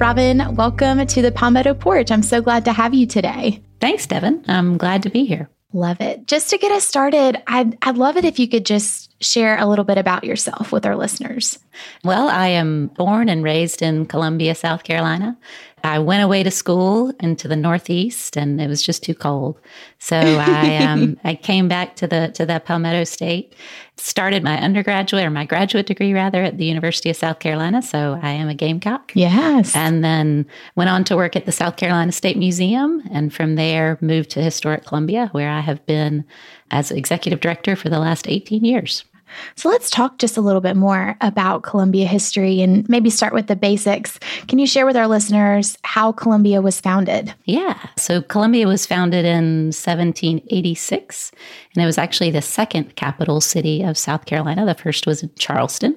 Robin, 0.00 0.56
welcome 0.56 1.06
to 1.06 1.22
the 1.22 1.30
Palmetto 1.30 1.74
Porch. 1.74 2.10
I'm 2.10 2.24
so 2.24 2.42
glad 2.42 2.64
to 2.64 2.72
have 2.72 2.92
you 2.92 3.06
today. 3.06 3.62
Thanks, 3.80 4.04
Devin. 4.04 4.44
I'm 4.48 4.78
glad 4.78 5.04
to 5.04 5.10
be 5.10 5.26
here. 5.26 5.48
Love 5.72 6.00
it. 6.00 6.26
Just 6.26 6.50
to 6.50 6.58
get 6.58 6.72
us 6.72 6.84
started, 6.84 7.40
I'd, 7.46 7.78
I'd 7.82 7.96
love 7.96 8.16
it 8.16 8.24
if 8.24 8.38
you 8.38 8.46
could 8.48 8.66
just 8.66 9.10
share 9.22 9.58
a 9.58 9.66
little 9.66 9.84
bit 9.84 9.96
about 9.96 10.24
yourself 10.24 10.70
with 10.72 10.84
our 10.84 10.96
listeners. 10.96 11.58
Well, 12.04 12.28
I 12.28 12.48
am 12.48 12.88
born 12.88 13.28
and 13.28 13.42
raised 13.42 13.80
in 13.80 14.06
Columbia, 14.06 14.54
South 14.54 14.82
Carolina. 14.82 15.38
I 15.84 15.98
went 15.98 16.22
away 16.22 16.42
to 16.42 16.50
school 16.50 17.12
into 17.20 17.48
the 17.48 17.56
Northeast, 17.56 18.36
and 18.36 18.60
it 18.60 18.68
was 18.68 18.82
just 18.82 19.02
too 19.02 19.14
cold. 19.14 19.58
So 19.98 20.16
I 20.16 20.76
um, 20.84 21.18
I 21.24 21.34
came 21.34 21.68
back 21.68 21.96
to 21.96 22.06
the 22.06 22.30
to 22.34 22.46
the 22.46 22.60
Palmetto 22.60 23.04
State, 23.04 23.54
started 23.96 24.42
my 24.42 24.58
undergraduate 24.60 25.24
or 25.24 25.30
my 25.30 25.44
graduate 25.44 25.86
degree 25.86 26.12
rather 26.12 26.42
at 26.42 26.58
the 26.58 26.64
University 26.64 27.10
of 27.10 27.16
South 27.16 27.38
Carolina. 27.38 27.82
So 27.82 28.18
I 28.22 28.30
am 28.30 28.48
a 28.48 28.54
Gamecock. 28.54 29.12
Yes, 29.14 29.74
and 29.74 30.04
then 30.04 30.46
went 30.76 30.90
on 30.90 31.04
to 31.04 31.16
work 31.16 31.36
at 31.36 31.46
the 31.46 31.52
South 31.52 31.76
Carolina 31.76 32.12
State 32.12 32.36
Museum, 32.36 33.02
and 33.10 33.32
from 33.32 33.56
there 33.56 33.98
moved 34.00 34.30
to 34.30 34.42
Historic 34.42 34.84
Columbia, 34.84 35.28
where 35.32 35.50
I 35.50 35.60
have 35.60 35.84
been 35.86 36.24
as 36.70 36.90
executive 36.90 37.40
director 37.40 37.76
for 37.76 37.88
the 37.88 37.98
last 37.98 38.28
18 38.28 38.64
years. 38.64 39.04
So 39.56 39.68
let's 39.68 39.90
talk 39.90 40.18
just 40.18 40.36
a 40.36 40.40
little 40.40 40.60
bit 40.60 40.76
more 40.76 41.16
about 41.20 41.62
Columbia 41.62 42.06
history 42.06 42.62
and 42.62 42.88
maybe 42.88 43.10
start 43.10 43.34
with 43.34 43.46
the 43.46 43.56
basics. 43.56 44.18
Can 44.48 44.58
you 44.58 44.66
share 44.66 44.86
with 44.86 44.96
our 44.96 45.06
listeners 45.06 45.76
how 45.82 46.12
Columbia 46.12 46.60
was 46.60 46.80
founded? 46.80 47.34
Yeah. 47.44 47.78
So 47.96 48.22
Columbia 48.22 48.66
was 48.66 48.86
founded 48.86 49.24
in 49.24 49.66
1786, 49.66 51.32
and 51.74 51.82
it 51.82 51.86
was 51.86 51.98
actually 51.98 52.30
the 52.30 52.42
second 52.42 52.96
capital 52.96 53.40
city 53.40 53.82
of 53.82 53.98
South 53.98 54.26
Carolina. 54.26 54.66
The 54.66 54.74
first 54.74 55.06
was 55.06 55.24
Charleston. 55.38 55.94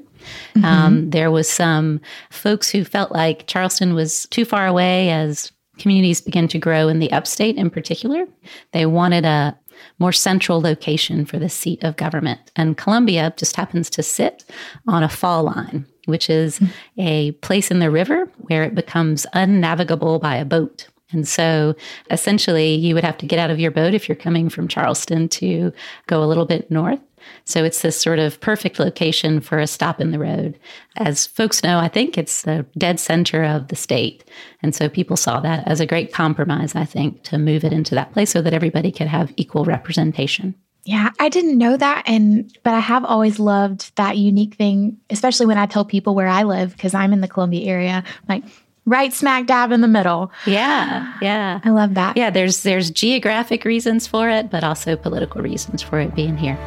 Mm-hmm. 0.55 0.65
Um, 0.65 1.09
there 1.09 1.31
was 1.31 1.49
some 1.49 2.01
folks 2.31 2.69
who 2.69 2.83
felt 2.83 3.11
like 3.11 3.47
Charleston 3.47 3.93
was 3.93 4.25
too 4.27 4.45
far 4.45 4.65
away 4.67 5.11
as 5.11 5.51
communities 5.77 6.21
began 6.21 6.47
to 6.47 6.57
grow 6.57 6.87
in 6.87 6.99
the 6.99 7.11
upstate 7.11 7.57
in 7.57 7.69
particular. 7.69 8.25
They 8.71 8.85
wanted 8.85 9.25
a 9.25 9.57
more 9.99 10.11
central 10.11 10.61
location 10.61 11.25
for 11.25 11.39
the 11.39 11.49
seat 11.49 11.83
of 11.83 11.97
government. 11.97 12.51
And 12.55 12.77
Columbia 12.77 13.33
just 13.37 13.55
happens 13.55 13.89
to 13.91 14.03
sit 14.03 14.43
on 14.87 15.03
a 15.03 15.09
fall 15.09 15.43
line, 15.43 15.85
which 16.05 16.29
is 16.29 16.61
a 16.97 17.31
place 17.33 17.71
in 17.71 17.79
the 17.79 17.91
river 17.91 18.29
where 18.37 18.63
it 18.63 18.75
becomes 18.75 19.25
unnavigable 19.33 20.19
by 20.19 20.35
a 20.35 20.45
boat. 20.45 20.87
And 21.11 21.27
so 21.27 21.75
essentially, 22.09 22.73
you 22.73 22.95
would 22.95 23.03
have 23.03 23.17
to 23.19 23.25
get 23.27 23.39
out 23.39 23.51
of 23.51 23.59
your 23.59 23.71
boat 23.71 23.93
if 23.93 24.09
you're 24.09 24.15
coming 24.15 24.49
from 24.49 24.67
Charleston 24.67 25.29
to 25.29 25.71
go 26.07 26.23
a 26.23 26.25
little 26.25 26.45
bit 26.45 26.69
north. 26.71 26.99
So 27.43 27.63
it's 27.63 27.81
this 27.81 27.99
sort 27.99 28.19
of 28.19 28.39
perfect 28.39 28.79
location 28.79 29.39
for 29.39 29.59
a 29.59 29.67
stop 29.67 30.01
in 30.01 30.11
the 30.11 30.19
road. 30.19 30.59
As 30.97 31.27
folks 31.27 31.63
know, 31.63 31.79
I 31.79 31.87
think 31.87 32.17
it's 32.17 32.41
the 32.43 32.65
dead 32.77 32.99
center 32.99 33.43
of 33.43 33.67
the 33.67 33.75
state. 33.75 34.23
And 34.61 34.73
so 34.73 34.89
people 34.89 35.17
saw 35.17 35.39
that 35.41 35.67
as 35.67 35.79
a 35.79 35.85
great 35.85 36.13
compromise, 36.13 36.75
I 36.75 36.85
think, 36.85 37.23
to 37.23 37.37
move 37.37 37.63
it 37.63 37.73
into 37.73 37.95
that 37.95 38.13
place 38.13 38.31
so 38.31 38.41
that 38.41 38.53
everybody 38.53 38.91
could 38.91 39.07
have 39.07 39.33
equal 39.37 39.65
representation. 39.65 40.55
Yeah, 40.85 41.09
I 41.19 41.29
didn't 41.29 41.57
know 41.57 41.77
that 41.77 42.03
and 42.05 42.55
but 42.61 42.75
I 42.75 42.79
have 42.79 43.03
always 43.03 43.39
loved 43.39 43.95
that 43.95 44.17
unique 44.17 44.53
thing, 44.53 44.97
especially 45.09 45.47
when 45.47 45.57
I 45.57 45.65
tell 45.65 45.83
people 45.83 46.13
where 46.13 46.27
I 46.27 46.43
live 46.43 46.73
because 46.73 46.93
I'm 46.93 47.11
in 47.11 47.21
the 47.21 47.27
Columbia 47.27 47.67
area. 47.67 48.03
like 48.29 48.43
right 48.85 49.11
smack 49.11 49.47
dab 49.47 49.71
in 49.71 49.81
the 49.81 49.87
middle. 49.87 50.31
Yeah, 50.45 51.13
yeah. 51.21 51.59
I 51.63 51.69
love 51.71 51.95
that. 51.95 52.17
Yeah, 52.17 52.29
there's 52.29 52.63
there's 52.63 52.91
geographic 52.91 53.65
reasons 53.65 54.07
for 54.07 54.29
it, 54.29 54.49
but 54.49 54.63
also 54.63 54.95
political 54.95 55.41
reasons 55.41 55.81
for 55.81 55.99
it 55.99 56.15
being 56.15 56.37
here. 56.37 56.57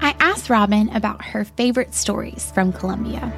I 0.00 0.14
asked 0.20 0.50
Robin 0.50 0.88
about 0.90 1.24
her 1.24 1.44
favorite 1.44 1.94
stories 1.94 2.50
from 2.52 2.72
Columbia. 2.72 3.32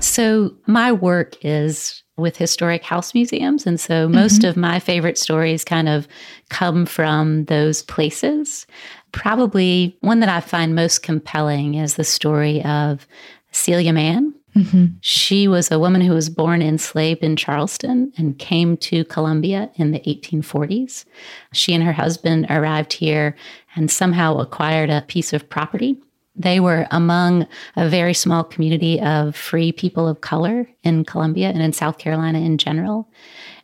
So, 0.00 0.54
my 0.66 0.92
work 0.92 1.36
is 1.44 2.02
with 2.16 2.36
historic 2.36 2.82
house 2.82 3.12
museums. 3.12 3.66
And 3.66 3.78
so, 3.78 4.08
most 4.08 4.40
mm-hmm. 4.40 4.50
of 4.50 4.56
my 4.56 4.78
favorite 4.78 5.18
stories 5.18 5.64
kind 5.64 5.88
of 5.88 6.08
come 6.48 6.86
from 6.86 7.44
those 7.46 7.82
places. 7.82 8.66
Probably 9.12 9.96
one 10.00 10.20
that 10.20 10.28
I 10.28 10.40
find 10.40 10.74
most 10.74 11.02
compelling 11.02 11.74
is 11.74 11.96
the 11.96 12.04
story 12.04 12.62
of 12.64 13.06
Celia 13.52 13.92
Mann, 13.92 14.34
Mm-hmm. 14.56 14.86
She 15.02 15.48
was 15.48 15.70
a 15.70 15.78
woman 15.78 16.00
who 16.00 16.14
was 16.14 16.30
born 16.30 16.62
enslaved 16.62 17.22
in 17.22 17.36
Charleston 17.36 18.12
and 18.16 18.38
came 18.38 18.78
to 18.78 19.04
Columbia 19.04 19.70
in 19.74 19.90
the 19.90 20.00
1840s. 20.00 21.04
She 21.52 21.74
and 21.74 21.84
her 21.84 21.92
husband 21.92 22.46
arrived 22.48 22.94
here 22.94 23.36
and 23.74 23.90
somehow 23.90 24.38
acquired 24.38 24.88
a 24.88 25.02
piece 25.02 25.34
of 25.34 25.48
property. 25.50 26.00
They 26.34 26.58
were 26.58 26.86
among 26.90 27.46
a 27.76 27.88
very 27.88 28.14
small 28.14 28.44
community 28.44 29.00
of 29.00 29.36
free 29.36 29.72
people 29.72 30.08
of 30.08 30.22
color 30.22 30.68
in 30.82 31.04
Columbia 31.04 31.48
and 31.48 31.62
in 31.62 31.72
South 31.72 31.98
Carolina 31.98 32.38
in 32.38 32.56
general. 32.56 33.10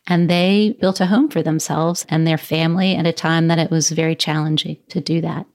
And 0.06 0.28
they 0.28 0.76
built 0.80 1.00
a 1.00 1.06
home 1.06 1.30
for 1.30 1.42
themselves 1.42 2.04
and 2.08 2.26
their 2.26 2.38
family 2.38 2.96
at 2.96 3.06
a 3.06 3.12
time 3.12 3.49
that 3.49 3.58
it 3.58 3.70
was 3.70 3.90
very 3.90 4.16
challenging 4.16 4.78
to 4.88 5.00
do 5.00 5.20
that. 5.22 5.46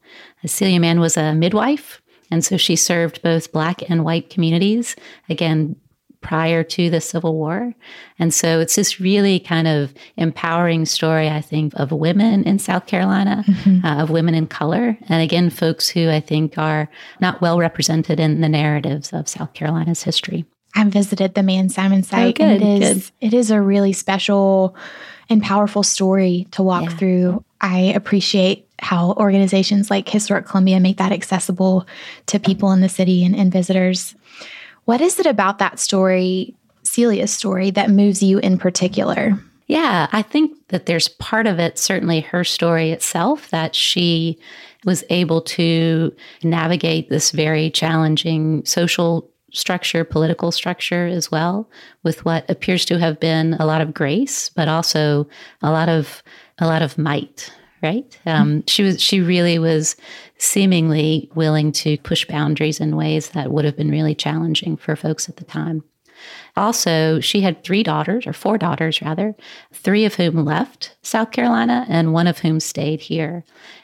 Celia 0.46 0.79
Mann 0.79 1.00
was 1.00 1.17
a 1.17 1.36
midwife 1.36 2.01
and 2.32 2.44
so 2.44 2.58
she 2.58 2.76
served 2.76 3.22
both 3.22 3.52
Black 3.52 3.90
and 3.90 4.04
white 4.04 4.30
communities, 4.30 4.96
again, 5.30 5.76
prior 6.22 6.64
to 6.64 6.90
the 6.90 7.00
Civil 7.00 7.36
War. 7.36 7.74
And 8.20 8.34
so 8.34 8.60
it's 8.60 8.76
this 8.76 9.00
really 9.00 9.40
kind 9.40 9.68
of 9.68 9.94
empowering 10.18 10.86
story, 10.86 11.30
I 11.30 11.42
think, 11.42 11.74
of 11.76 11.92
women 11.92 12.44
in 12.44 12.60
South 12.60 12.86
Carolina, 12.88 13.44
mm-hmm. 13.48 13.86
uh, 13.86 14.04
of 14.04 14.10
women 14.10 14.34
in 14.34 14.48
color. 14.48 14.98
And 15.08 15.22
again, 15.22 15.50
folks 15.50 15.88
who 15.88 16.10
I 16.10 16.20
think 16.20 16.58
are 16.58 16.90
not 17.22 17.40
well 17.40 17.58
represented 17.58 18.20
in 18.20 18.42
the 18.42 18.50
narratives 18.50 19.14
of 19.14 19.30
South 19.30 19.54
Carolina's 19.54 20.04
history. 20.04 20.46
I've 20.76 20.88
visited 20.88 21.34
the 21.34 21.44
Mann 21.44 21.70
Simon 21.70 22.04
site. 22.04 22.40
Oh, 22.40 22.46
good, 22.46 22.62
and 22.62 22.84
it 22.84 22.84
is, 22.84 23.10
good. 23.22 23.28
it 23.28 23.34
is 23.34 23.52
a 23.52 23.62
really 23.62 23.94
special 23.94 24.76
and 25.30 25.42
powerful 25.42 25.84
story 25.84 26.48
to 26.52 26.64
walk 26.64 26.84
yeah. 26.84 26.98
through. 26.98 27.46
I 27.62 27.80
appreciate 27.96 28.67
how 28.80 29.14
organizations 29.14 29.90
like 29.90 30.08
Historic 30.08 30.46
Columbia 30.46 30.80
make 30.80 30.98
that 30.98 31.12
accessible 31.12 31.88
to 32.28 32.40
people 32.40 32.72
in 32.72 32.82
the 32.82 32.90
city 32.90 33.26
and, 33.26 33.36
and 33.36 33.52
visitors. 33.52 34.16
What 34.86 35.02
is 35.02 35.20
it 35.20 35.26
about 35.26 35.60
that 35.60 35.80
story, 35.80 36.56
Celia's 36.84 37.34
story, 37.34 37.72
that 37.72 37.90
moves 37.90 38.24
you 38.24 38.38
in 38.40 38.58
particular? 38.58 39.38
Yeah, 39.68 40.08
I 40.14 40.22
think 40.22 40.56
that 40.70 40.86
there's 40.86 41.10
part 41.10 41.46
of 41.46 41.60
it, 41.60 41.78
certainly 41.78 42.22
her 42.22 42.44
story 42.44 42.92
itself, 42.92 43.50
that 43.50 43.76
she 43.76 44.40
was 44.86 45.04
able 45.10 45.42
to 45.42 46.16
navigate 46.44 47.10
this 47.10 47.32
very 47.32 47.70
challenging 47.70 48.64
social 48.64 49.30
structure, 49.52 50.06
political 50.06 50.52
structure 50.52 51.08
as 51.08 51.32
well, 51.32 51.70
with 52.04 52.24
what 52.24 52.50
appears 52.50 52.86
to 52.86 52.98
have 53.00 53.20
been 53.20 53.56
a 53.56 53.66
lot 53.66 53.82
of 53.82 53.94
grace, 53.94 54.50
but 54.50 54.68
also 54.68 55.28
a 55.62 55.72
lot 55.72 55.90
of 55.90 56.24
a 56.60 56.66
lot 56.66 56.82
of 56.82 56.98
might. 56.98 57.52
Right? 57.82 58.18
Um, 58.26 58.64
she 58.68 58.84
was. 58.84 59.02
She 59.02 59.22
really 59.22 59.60
was 59.60 59.96
seemingly 60.40 61.30
willing 61.36 61.72
to 61.74 61.98
push 62.00 62.26
boundaries 62.26 62.80
in 62.80 62.96
ways 62.96 63.30
that 63.30 63.52
would 63.52 63.66
have 63.66 63.78
been 63.78 63.92
really 63.92 64.16
challenging 64.16 64.78
for 64.78 64.96
folks 64.96 65.30
at 65.30 65.38
the 65.38 65.46
time. 65.46 65.84
Also, 66.56 67.20
she 67.20 67.42
had 67.42 67.64
three 67.64 67.84
daughters, 67.84 68.26
or 68.26 68.34
four 68.34 68.58
daughters 68.58 69.02
rather, 69.02 69.36
three 69.74 70.06
of 70.06 70.16
whom 70.16 70.44
left 70.44 70.96
South 71.04 71.32
Carolina 71.32 71.86
and 71.88 72.14
one 72.14 72.26
of 72.26 72.40
whom 72.40 72.60
stayed 72.60 73.02
here. 73.02 73.44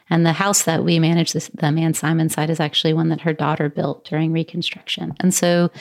And 0.10 0.26
the 0.26 0.34
house 0.34 0.64
that 0.64 0.84
we 0.84 1.00
manage, 1.00 1.34
this, 1.34 1.50
the 1.54 1.72
Mann 1.72 1.94
Simon 1.94 2.30
site, 2.30 2.50
is 2.50 2.60
actually 2.60 2.94
one 2.94 3.10
that 3.10 3.22
her 3.22 3.34
daughter 3.34 3.70
built 3.70 4.06
during 4.06 4.32
Reconstruction. 4.32 5.14
And 5.20 5.34
so 5.34 5.72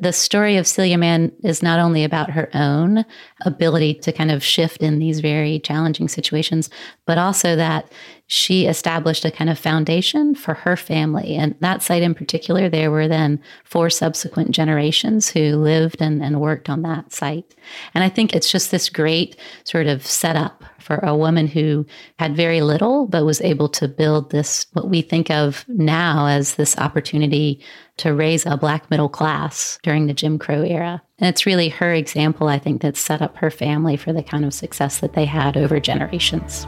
the 0.00 0.12
story 0.12 0.56
of 0.56 0.66
Celia 0.66 0.98
Mann 0.98 1.32
is 1.42 1.62
not 1.62 1.78
only 1.78 2.04
about 2.04 2.30
her 2.30 2.48
own 2.54 3.04
ability 3.44 3.94
to 3.94 4.12
kind 4.12 4.30
of 4.30 4.44
shift 4.44 4.82
in 4.82 4.98
these 4.98 5.20
very 5.20 5.58
challenging 5.58 6.08
situations, 6.08 6.70
but 7.06 7.18
also 7.18 7.56
that 7.56 7.90
she 8.32 8.64
established 8.64 9.26
a 9.26 9.30
kind 9.30 9.50
of 9.50 9.58
foundation 9.58 10.34
for 10.34 10.54
her 10.54 10.74
family. 10.74 11.36
And 11.36 11.54
that 11.60 11.82
site 11.82 12.02
in 12.02 12.14
particular, 12.14 12.70
there 12.70 12.90
were 12.90 13.06
then 13.06 13.38
four 13.62 13.90
subsequent 13.90 14.52
generations 14.52 15.28
who 15.28 15.56
lived 15.56 16.00
and, 16.00 16.22
and 16.22 16.40
worked 16.40 16.70
on 16.70 16.80
that 16.80 17.12
site. 17.12 17.54
And 17.92 18.02
I 18.02 18.08
think 18.08 18.34
it's 18.34 18.50
just 18.50 18.70
this 18.70 18.88
great 18.88 19.36
sort 19.64 19.86
of 19.86 20.06
setup 20.06 20.64
for 20.78 20.96
a 21.02 21.14
woman 21.14 21.46
who 21.46 21.84
had 22.18 22.34
very 22.34 22.62
little, 22.62 23.06
but 23.06 23.26
was 23.26 23.42
able 23.42 23.68
to 23.68 23.86
build 23.86 24.30
this, 24.30 24.64
what 24.72 24.88
we 24.88 25.02
think 25.02 25.30
of 25.30 25.66
now 25.68 26.26
as 26.26 26.54
this 26.54 26.78
opportunity 26.78 27.62
to 27.98 28.14
raise 28.14 28.46
a 28.46 28.56
Black 28.56 28.90
middle 28.90 29.10
class 29.10 29.78
during 29.82 30.06
the 30.06 30.14
Jim 30.14 30.38
Crow 30.38 30.62
era. 30.62 31.02
And 31.18 31.28
it's 31.28 31.44
really 31.44 31.68
her 31.68 31.92
example, 31.92 32.48
I 32.48 32.58
think, 32.58 32.80
that 32.80 32.96
set 32.96 33.20
up 33.20 33.36
her 33.36 33.50
family 33.50 33.98
for 33.98 34.14
the 34.14 34.22
kind 34.22 34.46
of 34.46 34.54
success 34.54 35.00
that 35.00 35.12
they 35.12 35.26
had 35.26 35.58
over 35.58 35.78
generations. 35.78 36.66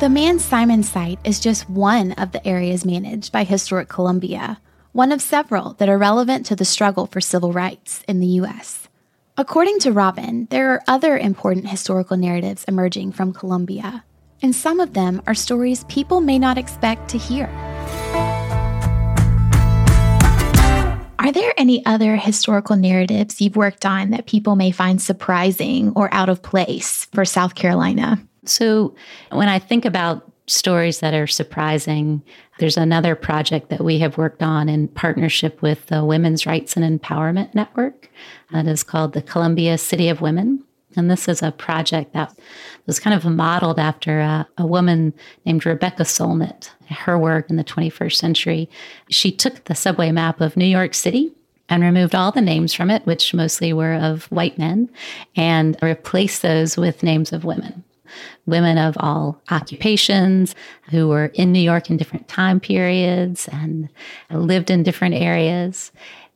The 0.00 0.08
Mann 0.10 0.38
Simon 0.40 0.82
site 0.82 1.20
is 1.24 1.38
just 1.38 1.70
one 1.70 2.12
of 2.12 2.32
the 2.32 2.44
areas 2.46 2.84
managed 2.84 3.30
by 3.30 3.44
Historic 3.44 3.88
Columbia, 3.88 4.60
one 4.92 5.12
of 5.12 5.22
several 5.22 5.74
that 5.74 5.88
are 5.88 5.96
relevant 5.96 6.44
to 6.46 6.56
the 6.56 6.64
struggle 6.64 7.06
for 7.06 7.20
civil 7.20 7.52
rights 7.52 8.02
in 8.08 8.18
the 8.18 8.26
U.S. 8.26 8.88
According 9.36 9.78
to 9.80 9.92
Robin, 9.92 10.48
there 10.50 10.72
are 10.72 10.82
other 10.88 11.16
important 11.16 11.68
historical 11.68 12.16
narratives 12.16 12.64
emerging 12.66 13.12
from 13.12 13.32
Columbia, 13.32 14.04
and 14.42 14.54
some 14.54 14.80
of 14.80 14.92
them 14.92 15.22
are 15.26 15.34
stories 15.34 15.84
people 15.84 16.20
may 16.20 16.38
not 16.38 16.58
expect 16.58 17.08
to 17.10 17.18
hear. 17.18 17.46
Are 21.18 21.30
there 21.30 21.54
any 21.56 21.86
other 21.86 22.16
historical 22.16 22.74
narratives 22.74 23.40
you've 23.40 23.54
worked 23.54 23.86
on 23.86 24.10
that 24.10 24.26
people 24.26 24.56
may 24.56 24.72
find 24.72 25.00
surprising 25.00 25.92
or 25.94 26.12
out 26.12 26.28
of 26.28 26.42
place 26.42 27.06
for 27.14 27.24
South 27.24 27.54
Carolina? 27.54 28.20
So 28.44 28.94
when 29.30 29.48
I 29.48 29.58
think 29.58 29.84
about 29.84 30.32
stories 30.46 31.00
that 31.00 31.14
are 31.14 31.26
surprising, 31.26 32.22
there's 32.58 32.76
another 32.76 33.14
project 33.14 33.70
that 33.70 33.84
we 33.84 33.98
have 33.98 34.18
worked 34.18 34.42
on 34.42 34.68
in 34.68 34.88
partnership 34.88 35.62
with 35.62 35.86
the 35.86 36.04
Women's 36.04 36.46
Rights 36.46 36.76
and 36.76 37.00
Empowerment 37.00 37.54
Network 37.54 38.10
that 38.52 38.66
is 38.66 38.82
called 38.82 39.12
the 39.12 39.22
Columbia 39.22 39.78
City 39.78 40.08
of 40.08 40.20
Women. 40.20 40.62
And 40.94 41.10
this 41.10 41.26
is 41.26 41.42
a 41.42 41.52
project 41.52 42.12
that 42.12 42.36
was 42.86 43.00
kind 43.00 43.14
of 43.14 43.24
modeled 43.24 43.78
after 43.78 44.20
a, 44.20 44.46
a, 44.58 44.66
woman 44.66 45.14
named 45.46 45.64
Rebecca 45.64 46.02
Solnit, 46.02 46.68
her 46.90 47.18
work 47.18 47.48
in 47.48 47.56
the 47.56 47.64
21st 47.64 48.14
century. 48.14 48.68
She 49.08 49.32
took 49.32 49.64
the 49.64 49.74
subway 49.74 50.12
map 50.12 50.42
of 50.42 50.54
New 50.54 50.66
York 50.66 50.92
City 50.92 51.32
and 51.70 51.82
removed 51.82 52.14
all 52.14 52.30
the 52.30 52.42
names 52.42 52.74
from 52.74 52.90
it, 52.90 53.06
which 53.06 53.32
mostly 53.32 53.72
were 53.72 53.94
of 53.94 54.24
white 54.24 54.58
men, 54.58 54.90
and 55.34 55.78
replaced 55.80 56.42
those 56.42 56.76
with 56.76 57.02
names 57.02 57.32
of 57.32 57.44
women 57.44 57.84
women 58.46 58.78
of 58.78 58.96
all 58.98 59.40
occupations 59.50 60.54
who 60.90 61.08
were 61.08 61.26
in 61.34 61.52
New 61.52 61.60
York 61.60 61.90
in 61.90 61.96
different 61.96 62.28
time 62.28 62.60
periods 62.60 63.48
and 63.52 63.88
lived 64.30 64.70
in 64.70 64.82
different 64.82 65.14
areas. 65.14 65.92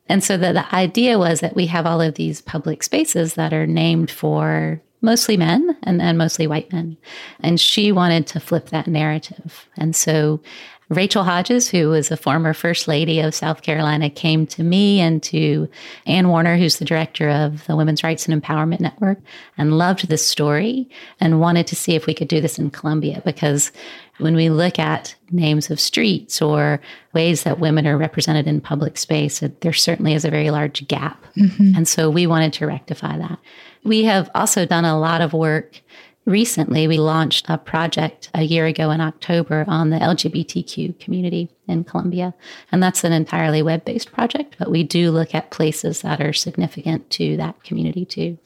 And 0.09 0.23
so 0.23 0.37
the, 0.37 0.53
the 0.53 0.75
idea 0.75 1.19
was 1.19 1.41
that 1.41 1.55
we 1.55 1.65
have 1.67 1.85
all 1.85 2.01
of 2.01 2.15
these 2.15 2.41
public 2.41 2.83
spaces 2.83 3.33
that 3.33 3.53
are 3.53 3.67
named 3.67 4.09
for 4.09 4.81
mostly 5.01 5.37
men 5.37 5.77
and, 5.83 6.01
and 6.01 6.17
mostly 6.17 6.47
white 6.47 6.71
men. 6.71 6.97
And 7.39 7.59
she 7.59 7.91
wanted 7.91 8.27
to 8.27 8.39
flip 8.39 8.69
that 8.69 8.87
narrative. 8.87 9.67
And 9.77 9.95
so 9.95 10.41
Rachel 10.89 11.25
Hodges, 11.25 11.69
who 11.69 11.89
was 11.89 12.11
a 12.11 12.17
former 12.17 12.53
First 12.53 12.87
Lady 12.87 13.19
of 13.19 13.35
South 13.35 13.61
Carolina, 13.61 14.09
came 14.09 14.47
to 14.47 14.63
me 14.63 15.01
and 15.01 15.21
to 15.23 15.67
Ann 16.05 16.29
Warner, 16.29 16.55
who's 16.55 16.77
the 16.77 16.85
director 16.85 17.29
of 17.29 17.67
the 17.67 17.75
Women's 17.75 18.03
Rights 18.03 18.27
and 18.27 18.41
Empowerment 18.41 18.79
Network, 18.79 19.19
and 19.57 19.77
loved 19.77 20.07
this 20.07 20.25
story 20.25 20.89
and 21.19 21.41
wanted 21.41 21.67
to 21.67 21.75
see 21.75 21.95
if 21.95 22.05
we 22.05 22.13
could 22.13 22.29
do 22.29 22.39
this 22.39 22.57
in 22.57 22.71
Columbia 22.71 23.21
because 23.25 23.73
when 24.19 24.35
we 24.35 24.49
look 24.49 24.79
at 24.79 25.15
names 25.31 25.69
of 25.69 25.79
streets 25.79 26.41
or 26.41 26.79
ways 27.13 27.43
that 27.43 27.59
women 27.59 27.85
are 27.85 27.97
represented 27.97 28.47
in 28.47 28.61
public 28.61 28.97
space, 28.97 29.43
there 29.61 29.73
certainly 29.73 30.13
is 30.13 30.25
a 30.25 30.31
very 30.31 30.49
large 30.49 30.87
gap. 30.87 31.23
Mm-hmm. 31.35 31.73
And 31.75 31.87
so 31.87 32.09
we 32.09 32.27
wanted 32.27 32.53
to 32.53 32.67
rectify 32.67 33.17
that. 33.17 33.39
We 33.83 34.03
have 34.03 34.29
also 34.33 34.65
done 34.65 34.85
a 34.85 34.99
lot 34.99 35.21
of 35.21 35.33
work 35.33 35.81
recently 36.27 36.87
we 36.87 36.97
launched 36.97 37.45
a 37.49 37.57
project 37.57 38.29
a 38.35 38.43
year 38.43 38.65
ago 38.65 38.91
in 38.91 38.99
October 38.99 39.63
on 39.67 39.89
the 39.89 39.97
LGBTQ 39.97 40.99
community 40.99 41.49
in 41.67 41.85
Columbia. 41.85 42.33
And 42.71 42.83
that's 42.83 43.05
an 43.05 43.13
entirely 43.13 43.63
web 43.63 43.85
based 43.85 44.11
project, 44.11 44.57
but 44.59 44.69
we 44.69 44.83
do 44.83 45.09
look 45.09 45.33
at 45.33 45.51
places 45.51 46.01
that 46.01 46.21
are 46.21 46.33
significant 46.33 47.09
to 47.11 47.37
that 47.37 47.63
community 47.63 48.05
too. 48.05 48.37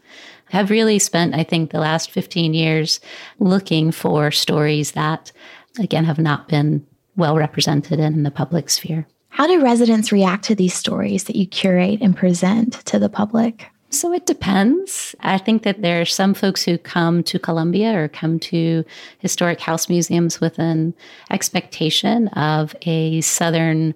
I 0.53 0.57
have 0.57 0.69
really 0.69 0.99
spent, 0.99 1.33
I 1.33 1.43
think, 1.43 1.71
the 1.71 1.79
last 1.79 2.11
15 2.11 2.53
years 2.53 2.99
looking 3.39 3.91
for 3.91 4.31
stories 4.31 4.91
that, 4.91 5.31
again, 5.79 6.05
have 6.05 6.19
not 6.19 6.47
been 6.47 6.85
well 7.15 7.35
represented 7.35 7.99
in 7.99 8.23
the 8.23 8.31
public 8.31 8.69
sphere. 8.69 9.07
How 9.29 9.47
do 9.47 9.63
residents 9.63 10.11
react 10.11 10.43
to 10.45 10.55
these 10.55 10.73
stories 10.73 11.25
that 11.25 11.35
you 11.35 11.47
curate 11.47 12.01
and 12.01 12.15
present 12.15 12.73
to 12.85 12.99
the 12.99 13.09
public? 13.09 13.67
So 13.89 14.13
it 14.13 14.25
depends. 14.25 15.15
I 15.19 15.37
think 15.37 15.63
that 15.63 15.81
there 15.81 15.99
are 15.99 16.05
some 16.05 16.33
folks 16.33 16.63
who 16.63 16.77
come 16.77 17.23
to 17.23 17.37
Columbia 17.37 17.97
or 17.97 18.07
come 18.07 18.39
to 18.39 18.85
historic 19.19 19.59
house 19.59 19.89
museums 19.89 20.39
with 20.39 20.57
an 20.59 20.93
expectation 21.29 22.29
of 22.29 22.73
a 22.83 23.19
Southern 23.21 23.93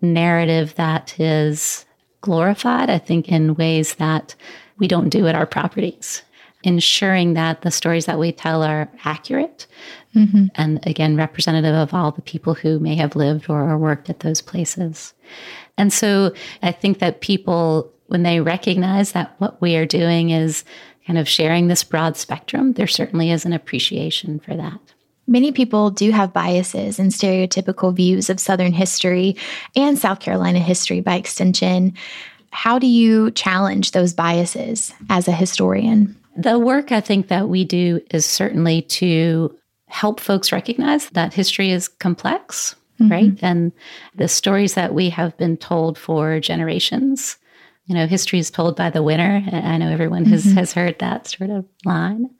narrative 0.00 0.74
that 0.76 1.18
is 1.20 1.84
glorified, 2.22 2.88
I 2.88 2.98
think, 2.98 3.28
in 3.28 3.54
ways 3.54 3.96
that 3.96 4.34
we 4.78 4.88
don't 4.88 5.10
do 5.10 5.26
at 5.26 5.34
our 5.34 5.46
properties. 5.46 6.22
Ensuring 6.62 7.34
that 7.34 7.60
the 7.60 7.70
stories 7.70 8.06
that 8.06 8.18
we 8.18 8.32
tell 8.32 8.62
are 8.62 8.88
accurate 9.04 9.66
mm-hmm. 10.14 10.46
and, 10.54 10.86
again, 10.86 11.16
representative 11.16 11.74
of 11.74 11.92
all 11.92 12.12
the 12.12 12.22
people 12.22 12.54
who 12.54 12.78
may 12.78 12.94
have 12.96 13.16
lived 13.16 13.48
or 13.48 13.76
worked 13.78 14.08
at 14.10 14.20
those 14.20 14.40
places. 14.40 15.14
And 15.76 15.92
so 15.92 16.32
I 16.62 16.72
think 16.72 17.00
that 17.00 17.20
people 17.20 17.90
when 18.06 18.22
they 18.22 18.40
recognize 18.40 19.12
that 19.12 19.34
what 19.38 19.60
we 19.60 19.76
are 19.76 19.86
doing 19.86 20.30
is 20.30 20.64
kind 21.06 21.18
of 21.18 21.28
sharing 21.28 21.68
this 21.68 21.84
broad 21.84 22.16
spectrum, 22.16 22.72
there 22.74 22.86
certainly 22.86 23.30
is 23.30 23.44
an 23.44 23.52
appreciation 23.52 24.38
for 24.38 24.54
that. 24.54 24.78
Many 25.26 25.52
people 25.52 25.90
do 25.90 26.10
have 26.10 26.32
biases 26.32 26.98
and 26.98 27.10
stereotypical 27.10 27.94
views 27.94 28.28
of 28.28 28.40
Southern 28.40 28.72
history 28.72 29.36
and 29.74 29.98
South 29.98 30.20
Carolina 30.20 30.58
history 30.58 31.00
by 31.00 31.14
extension. 31.14 31.94
How 32.50 32.78
do 32.78 32.86
you 32.86 33.30
challenge 33.30 33.92
those 33.92 34.12
biases 34.12 34.92
as 35.08 35.26
a 35.26 35.32
historian? 35.32 36.14
The 36.36 36.58
work 36.58 36.92
I 36.92 37.00
think 37.00 37.28
that 37.28 37.48
we 37.48 37.64
do 37.64 38.00
is 38.10 38.26
certainly 38.26 38.82
to 38.82 39.56
help 39.86 40.20
folks 40.20 40.52
recognize 40.52 41.08
that 41.10 41.34
history 41.34 41.70
is 41.70 41.88
complex, 41.88 42.74
mm-hmm. 43.00 43.12
right? 43.12 43.38
And 43.42 43.72
the 44.14 44.28
stories 44.28 44.74
that 44.74 44.94
we 44.94 45.10
have 45.10 45.36
been 45.36 45.56
told 45.56 45.98
for 45.98 46.40
generations 46.40 47.38
you 47.86 47.94
know, 47.94 48.06
history 48.06 48.38
is 48.38 48.50
told 48.50 48.76
by 48.76 48.90
the 48.90 49.02
winner. 49.02 49.42
I 49.52 49.76
know 49.76 49.90
everyone 49.90 50.24
has, 50.26 50.44
mm-hmm. 50.44 50.56
has 50.56 50.72
heard 50.72 50.98
that 51.00 51.26
sort 51.26 51.50
of 51.50 51.66
line. 51.84 52.30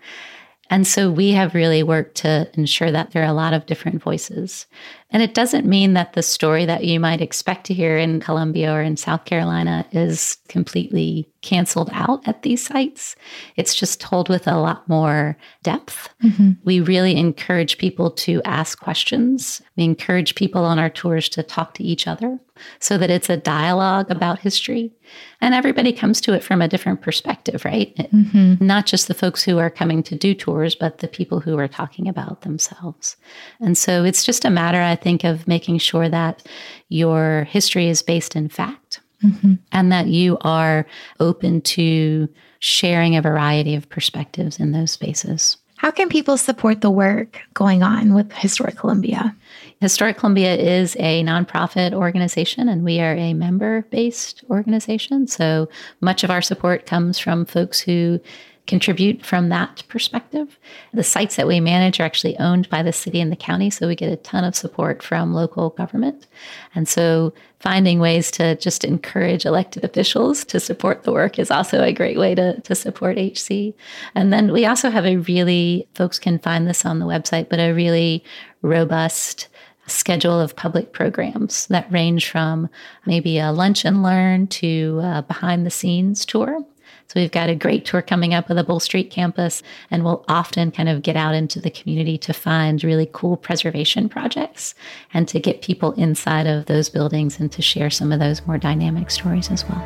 And 0.70 0.86
so 0.86 1.10
we 1.10 1.32
have 1.32 1.54
really 1.54 1.82
worked 1.82 2.16
to 2.18 2.50
ensure 2.54 2.90
that 2.90 3.10
there 3.10 3.22
are 3.22 3.28
a 3.28 3.34
lot 3.34 3.52
of 3.52 3.66
different 3.66 4.02
voices. 4.02 4.66
And 5.14 5.22
it 5.22 5.32
doesn't 5.32 5.64
mean 5.64 5.94
that 5.94 6.12
the 6.12 6.22
story 6.22 6.66
that 6.66 6.84
you 6.84 6.98
might 6.98 7.20
expect 7.20 7.66
to 7.66 7.74
hear 7.74 7.96
in 7.96 8.20
Columbia 8.20 8.72
or 8.72 8.82
in 8.82 8.96
South 8.96 9.24
Carolina 9.24 9.86
is 9.92 10.36
completely 10.48 11.28
canceled 11.40 11.90
out 11.92 12.26
at 12.26 12.42
these 12.42 12.66
sites. 12.66 13.14
It's 13.56 13.74
just 13.74 14.00
told 14.00 14.28
with 14.28 14.48
a 14.48 14.58
lot 14.58 14.88
more 14.88 15.36
depth. 15.62 16.08
Mm-hmm. 16.22 16.52
We 16.64 16.80
really 16.80 17.16
encourage 17.16 17.78
people 17.78 18.10
to 18.10 18.42
ask 18.44 18.80
questions. 18.80 19.62
We 19.76 19.84
encourage 19.84 20.34
people 20.34 20.64
on 20.64 20.78
our 20.78 20.90
tours 20.90 21.28
to 21.30 21.42
talk 21.42 21.74
to 21.74 21.84
each 21.84 22.06
other 22.08 22.40
so 22.78 22.96
that 22.98 23.10
it's 23.10 23.28
a 23.28 23.36
dialogue 23.36 24.10
about 24.10 24.38
history. 24.38 24.92
And 25.40 25.54
everybody 25.54 25.92
comes 25.92 26.20
to 26.22 26.32
it 26.32 26.42
from 26.42 26.62
a 26.62 26.68
different 26.68 27.02
perspective, 27.02 27.64
right? 27.64 27.94
Mm-hmm. 27.96 28.64
Not 28.64 28.86
just 28.86 29.06
the 29.06 29.14
folks 29.14 29.42
who 29.42 29.58
are 29.58 29.70
coming 29.70 30.02
to 30.04 30.16
do 30.16 30.34
tours, 30.34 30.74
but 30.74 30.98
the 30.98 31.08
people 31.08 31.40
who 31.40 31.58
are 31.58 31.68
talking 31.68 32.08
about 32.08 32.40
themselves. 32.40 33.16
And 33.60 33.76
so 33.76 34.02
it's 34.04 34.24
just 34.24 34.46
a 34.46 34.50
matter, 34.50 34.80
I 34.80 34.96
think, 35.04 35.22
of 35.22 35.46
making 35.46 35.78
sure 35.78 36.08
that 36.08 36.42
your 36.88 37.44
history 37.44 37.88
is 37.88 38.02
based 38.02 38.34
in 38.34 38.48
fact 38.48 39.00
mm-hmm. 39.22 39.54
and 39.70 39.92
that 39.92 40.08
you 40.08 40.38
are 40.40 40.86
open 41.20 41.60
to 41.60 42.28
sharing 42.58 43.16
a 43.16 43.22
variety 43.22 43.74
of 43.74 43.88
perspectives 43.88 44.58
in 44.58 44.72
those 44.72 44.90
spaces. 44.90 45.58
How 45.76 45.90
can 45.90 46.08
people 46.08 46.38
support 46.38 46.80
the 46.80 46.90
work 46.90 47.40
going 47.52 47.82
on 47.82 48.14
with 48.14 48.32
Historic 48.32 48.76
Columbia? 48.76 49.36
Historic 49.80 50.16
Columbia 50.16 50.54
is 50.54 50.96
a 50.98 51.22
nonprofit 51.24 51.92
organization 51.92 52.68
and 52.68 52.84
we 52.84 53.00
are 53.00 53.14
a 53.14 53.34
member 53.34 53.82
based 53.90 54.42
organization. 54.48 55.26
So 55.26 55.68
much 56.00 56.24
of 56.24 56.30
our 56.30 56.40
support 56.40 56.86
comes 56.86 57.18
from 57.18 57.44
folks 57.44 57.80
who 57.80 58.18
contribute 58.66 59.24
from 59.24 59.50
that 59.50 59.82
perspective. 59.88 60.58
The 60.94 61.04
sites 61.04 61.36
that 61.36 61.46
we 61.46 61.60
manage 61.60 62.00
are 62.00 62.04
actually 62.04 62.38
owned 62.38 62.68
by 62.70 62.82
the 62.82 62.92
city 62.92 63.20
and 63.20 63.30
the 63.30 63.36
county, 63.36 63.68
so 63.68 63.86
we 63.86 63.94
get 63.94 64.12
a 64.12 64.16
ton 64.16 64.44
of 64.44 64.56
support 64.56 65.02
from 65.02 65.34
local 65.34 65.70
government. 65.70 66.26
And 66.74 66.88
so 66.88 67.34
finding 67.60 68.00
ways 68.00 68.30
to 68.32 68.56
just 68.56 68.84
encourage 68.84 69.44
elected 69.44 69.84
officials 69.84 70.44
to 70.46 70.60
support 70.60 71.02
the 71.02 71.12
work 71.12 71.38
is 71.38 71.50
also 71.50 71.82
a 71.82 71.92
great 71.92 72.18
way 72.18 72.34
to, 72.34 72.60
to 72.62 72.74
support 72.74 73.18
HC. 73.18 73.74
And 74.14 74.32
then 74.32 74.50
we 74.50 74.64
also 74.64 74.88
have 74.90 75.04
a 75.04 75.18
really, 75.18 75.86
folks 75.94 76.18
can 76.18 76.38
find 76.38 76.66
this 76.66 76.86
on 76.86 76.98
the 76.98 77.06
website, 77.06 77.50
but 77.50 77.60
a 77.60 77.72
really 77.72 78.24
robust 78.62 79.48
schedule 79.86 80.40
of 80.40 80.56
public 80.56 80.94
programs 80.94 81.66
that 81.66 81.92
range 81.92 82.30
from 82.30 82.70
maybe 83.04 83.38
a 83.38 83.52
lunch 83.52 83.84
and 83.84 84.02
learn 84.02 84.46
to 84.46 85.00
a 85.02 85.22
behind 85.22 85.66
the 85.66 85.70
scenes 85.70 86.24
tour 86.24 86.64
so 87.06 87.20
we've 87.20 87.30
got 87.30 87.48
a 87.48 87.54
great 87.54 87.84
tour 87.84 88.02
coming 88.02 88.34
up 88.34 88.48
with 88.48 88.56
the 88.56 88.64
Bull 88.64 88.80
Street 88.80 89.10
campus, 89.10 89.62
and 89.90 90.04
we'll 90.04 90.24
often 90.26 90.70
kind 90.70 90.88
of 90.88 91.02
get 91.02 91.16
out 91.16 91.34
into 91.34 91.60
the 91.60 91.70
community 91.70 92.18
to 92.18 92.32
find 92.32 92.82
really 92.82 93.08
cool 93.12 93.36
preservation 93.36 94.08
projects 94.08 94.74
and 95.12 95.28
to 95.28 95.38
get 95.38 95.62
people 95.62 95.92
inside 95.92 96.46
of 96.46 96.66
those 96.66 96.88
buildings 96.88 97.38
and 97.38 97.52
to 97.52 97.62
share 97.62 97.90
some 97.90 98.10
of 98.10 98.18
those 98.18 98.46
more 98.46 98.58
dynamic 98.58 99.10
stories 99.10 99.50
as 99.50 99.64
well. 99.68 99.82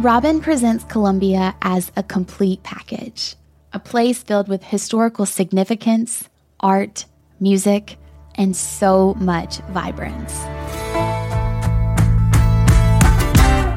Robin 0.00 0.40
presents 0.40 0.84
Columbia 0.84 1.54
as 1.62 1.92
a 1.96 2.02
complete 2.02 2.62
package, 2.62 3.36
a 3.72 3.78
place 3.78 4.22
filled 4.22 4.48
with 4.48 4.62
historical 4.62 5.26
significance, 5.26 6.28
art, 6.60 7.04
music, 7.40 7.96
and 8.34 8.56
so 8.56 9.14
much 9.14 9.58
vibrance. 9.70 10.34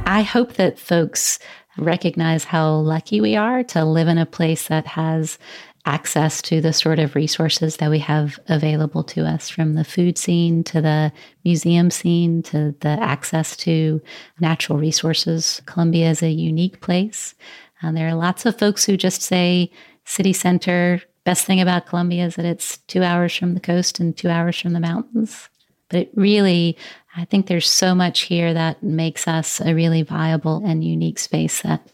I 0.05 0.23
hope 0.23 0.53
that 0.53 0.79
folks 0.79 1.39
recognize 1.77 2.43
how 2.43 2.75
lucky 2.75 3.21
we 3.21 3.35
are 3.35 3.63
to 3.63 3.85
live 3.85 4.07
in 4.07 4.17
a 4.17 4.25
place 4.25 4.67
that 4.67 4.85
has 4.87 5.37
access 5.85 6.41
to 6.41 6.61
the 6.61 6.73
sort 6.73 6.99
of 6.99 7.15
resources 7.15 7.77
that 7.77 7.89
we 7.89 7.99
have 7.99 8.39
available 8.47 9.03
to 9.03 9.25
us 9.25 9.49
from 9.49 9.73
the 9.73 9.83
food 9.83 10.17
scene 10.17 10.63
to 10.63 10.81
the 10.81 11.11
museum 11.45 11.89
scene 11.89 12.43
to 12.43 12.75
the 12.81 12.89
access 12.89 13.55
to 13.55 14.01
natural 14.39 14.77
resources. 14.77 15.61
Columbia 15.65 16.09
is 16.09 16.21
a 16.21 16.29
unique 16.29 16.81
place. 16.81 17.33
And 17.81 17.95
there 17.95 18.07
are 18.07 18.15
lots 18.15 18.45
of 18.45 18.59
folks 18.59 18.85
who 18.85 18.97
just 18.97 19.21
say 19.21 19.71
city 20.05 20.33
center. 20.33 21.01
Best 21.23 21.45
thing 21.45 21.61
about 21.61 21.85
Columbia 21.85 22.25
is 22.25 22.35
that 22.35 22.45
it's 22.45 22.77
two 22.79 23.03
hours 23.03 23.35
from 23.35 23.53
the 23.53 23.59
coast 23.59 23.99
and 23.99 24.15
two 24.15 24.29
hours 24.29 24.59
from 24.59 24.73
the 24.73 24.79
mountains. 24.79 25.49
But 25.89 26.01
it 26.01 26.11
really, 26.13 26.77
I 27.19 27.25
think 27.25 27.47
there's 27.47 27.69
so 27.69 27.93
much 27.93 28.21
here 28.21 28.53
that 28.53 28.81
makes 28.81 29.27
us 29.27 29.59
a 29.59 29.75
really 29.75 30.03
viable 30.03 30.63
and 30.65 30.85
unique 30.85 31.19
space 31.19 31.61
that 31.63 31.85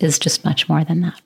is 0.00 0.18
just 0.18 0.44
much 0.44 0.68
more 0.68 0.82
than 0.82 1.02
that. 1.02 1.20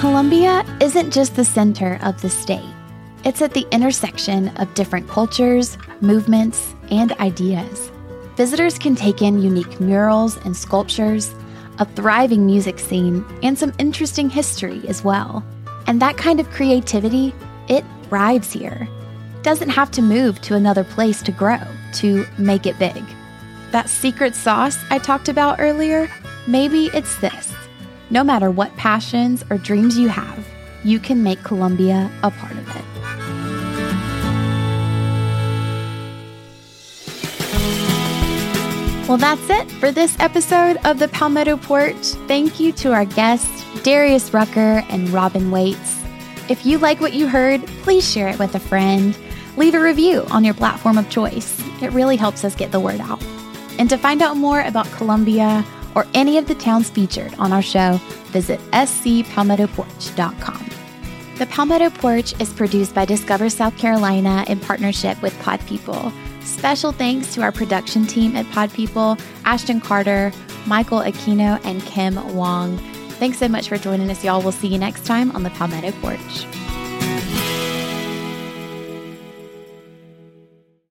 Columbia 0.00 0.64
isn't 0.80 1.12
just 1.12 1.36
the 1.36 1.44
center 1.44 2.00
of 2.02 2.20
the 2.22 2.28
state. 2.28 2.74
It's 3.24 3.40
at 3.40 3.54
the 3.54 3.68
intersection 3.70 4.48
of 4.56 4.74
different 4.74 5.08
cultures, 5.08 5.78
movements, 6.00 6.74
and 6.90 7.12
ideas. 7.12 7.92
Visitors 8.34 8.80
can 8.80 8.96
take 8.96 9.22
in 9.22 9.40
unique 9.40 9.78
murals 9.78 10.38
and 10.44 10.56
sculptures, 10.56 11.32
a 11.78 11.84
thriving 11.84 12.46
music 12.46 12.80
scene, 12.80 13.24
and 13.44 13.56
some 13.56 13.72
interesting 13.78 14.28
history 14.28 14.82
as 14.88 15.04
well. 15.04 15.44
And 15.86 16.02
that 16.02 16.16
kind 16.16 16.40
of 16.40 16.50
creativity, 16.50 17.32
it 17.68 17.84
thrives 18.04 18.52
here. 18.52 18.88
Doesn't 19.42 19.70
have 19.70 19.90
to 19.92 20.02
move 20.02 20.40
to 20.42 20.54
another 20.54 20.84
place 20.84 21.22
to 21.22 21.32
grow, 21.32 21.60
to 21.94 22.26
make 22.38 22.66
it 22.66 22.78
big. 22.78 23.02
That 23.72 23.88
secret 23.88 24.34
sauce 24.34 24.78
I 24.90 24.98
talked 24.98 25.28
about 25.28 25.60
earlier, 25.60 26.10
maybe 26.46 26.86
it's 26.94 27.16
this. 27.18 27.52
No 28.10 28.22
matter 28.22 28.50
what 28.50 28.76
passions 28.76 29.44
or 29.50 29.58
dreams 29.58 29.98
you 29.98 30.08
have, 30.08 30.46
you 30.84 30.98
can 30.98 31.22
make 31.22 31.42
Columbia 31.42 32.10
a 32.22 32.30
part 32.30 32.52
of 32.52 32.76
it. 32.76 32.84
Well, 39.08 39.18
that's 39.18 39.48
it 39.48 39.70
for 39.70 39.92
this 39.92 40.16
episode 40.18 40.78
of 40.84 40.98
the 40.98 41.06
Palmetto 41.06 41.56
Porch. 41.56 42.06
Thank 42.26 42.58
you 42.58 42.72
to 42.72 42.92
our 42.92 43.04
guests, 43.04 43.64
Darius 43.84 44.34
Rucker 44.34 44.82
and 44.88 45.08
Robin 45.10 45.52
Waites. 45.52 45.95
If 46.48 46.64
you 46.64 46.78
like 46.78 47.00
what 47.00 47.12
you 47.12 47.26
heard, 47.26 47.66
please 47.82 48.08
share 48.08 48.28
it 48.28 48.38
with 48.38 48.54
a 48.54 48.60
friend. 48.60 49.18
Leave 49.56 49.74
a 49.74 49.80
review 49.80 50.24
on 50.30 50.44
your 50.44 50.54
platform 50.54 50.96
of 50.96 51.10
choice. 51.10 51.60
It 51.82 51.90
really 51.92 52.14
helps 52.16 52.44
us 52.44 52.54
get 52.54 52.70
the 52.70 52.78
word 52.78 53.00
out. 53.00 53.20
And 53.78 53.90
to 53.90 53.98
find 53.98 54.22
out 54.22 54.36
more 54.36 54.60
about 54.60 54.86
Columbia 54.92 55.64
or 55.94 56.06
any 56.14 56.38
of 56.38 56.46
the 56.46 56.54
towns 56.54 56.88
featured 56.88 57.34
on 57.38 57.52
our 57.52 57.62
show, 57.62 57.98
visit 58.26 58.60
scpalmettoporch.com. 58.70 60.70
The 61.38 61.46
Palmetto 61.46 61.90
Porch 61.90 62.40
is 62.40 62.52
produced 62.52 62.94
by 62.94 63.04
Discover 63.04 63.50
South 63.50 63.76
Carolina 63.76 64.44
in 64.48 64.60
partnership 64.60 65.20
with 65.20 65.36
Pod 65.40 65.60
People. 65.66 66.12
Special 66.40 66.92
thanks 66.92 67.34
to 67.34 67.42
our 67.42 67.52
production 67.52 68.06
team 68.06 68.36
at 68.36 68.48
Pod 68.52 68.72
People, 68.72 69.18
Ashton 69.44 69.80
Carter, 69.80 70.32
Michael 70.66 71.00
Aquino, 71.00 71.60
and 71.64 71.82
Kim 71.82 72.14
Wong. 72.34 72.78
Thanks 73.18 73.38
so 73.38 73.48
much 73.48 73.68
for 73.68 73.78
joining 73.78 74.10
us, 74.10 74.22
y'all. 74.22 74.42
We'll 74.42 74.52
see 74.52 74.68
you 74.68 74.78
next 74.78 75.06
time 75.06 75.30
on 75.32 75.42
the 75.42 75.50
Palmetto 75.50 75.90
Porch. 76.00 76.65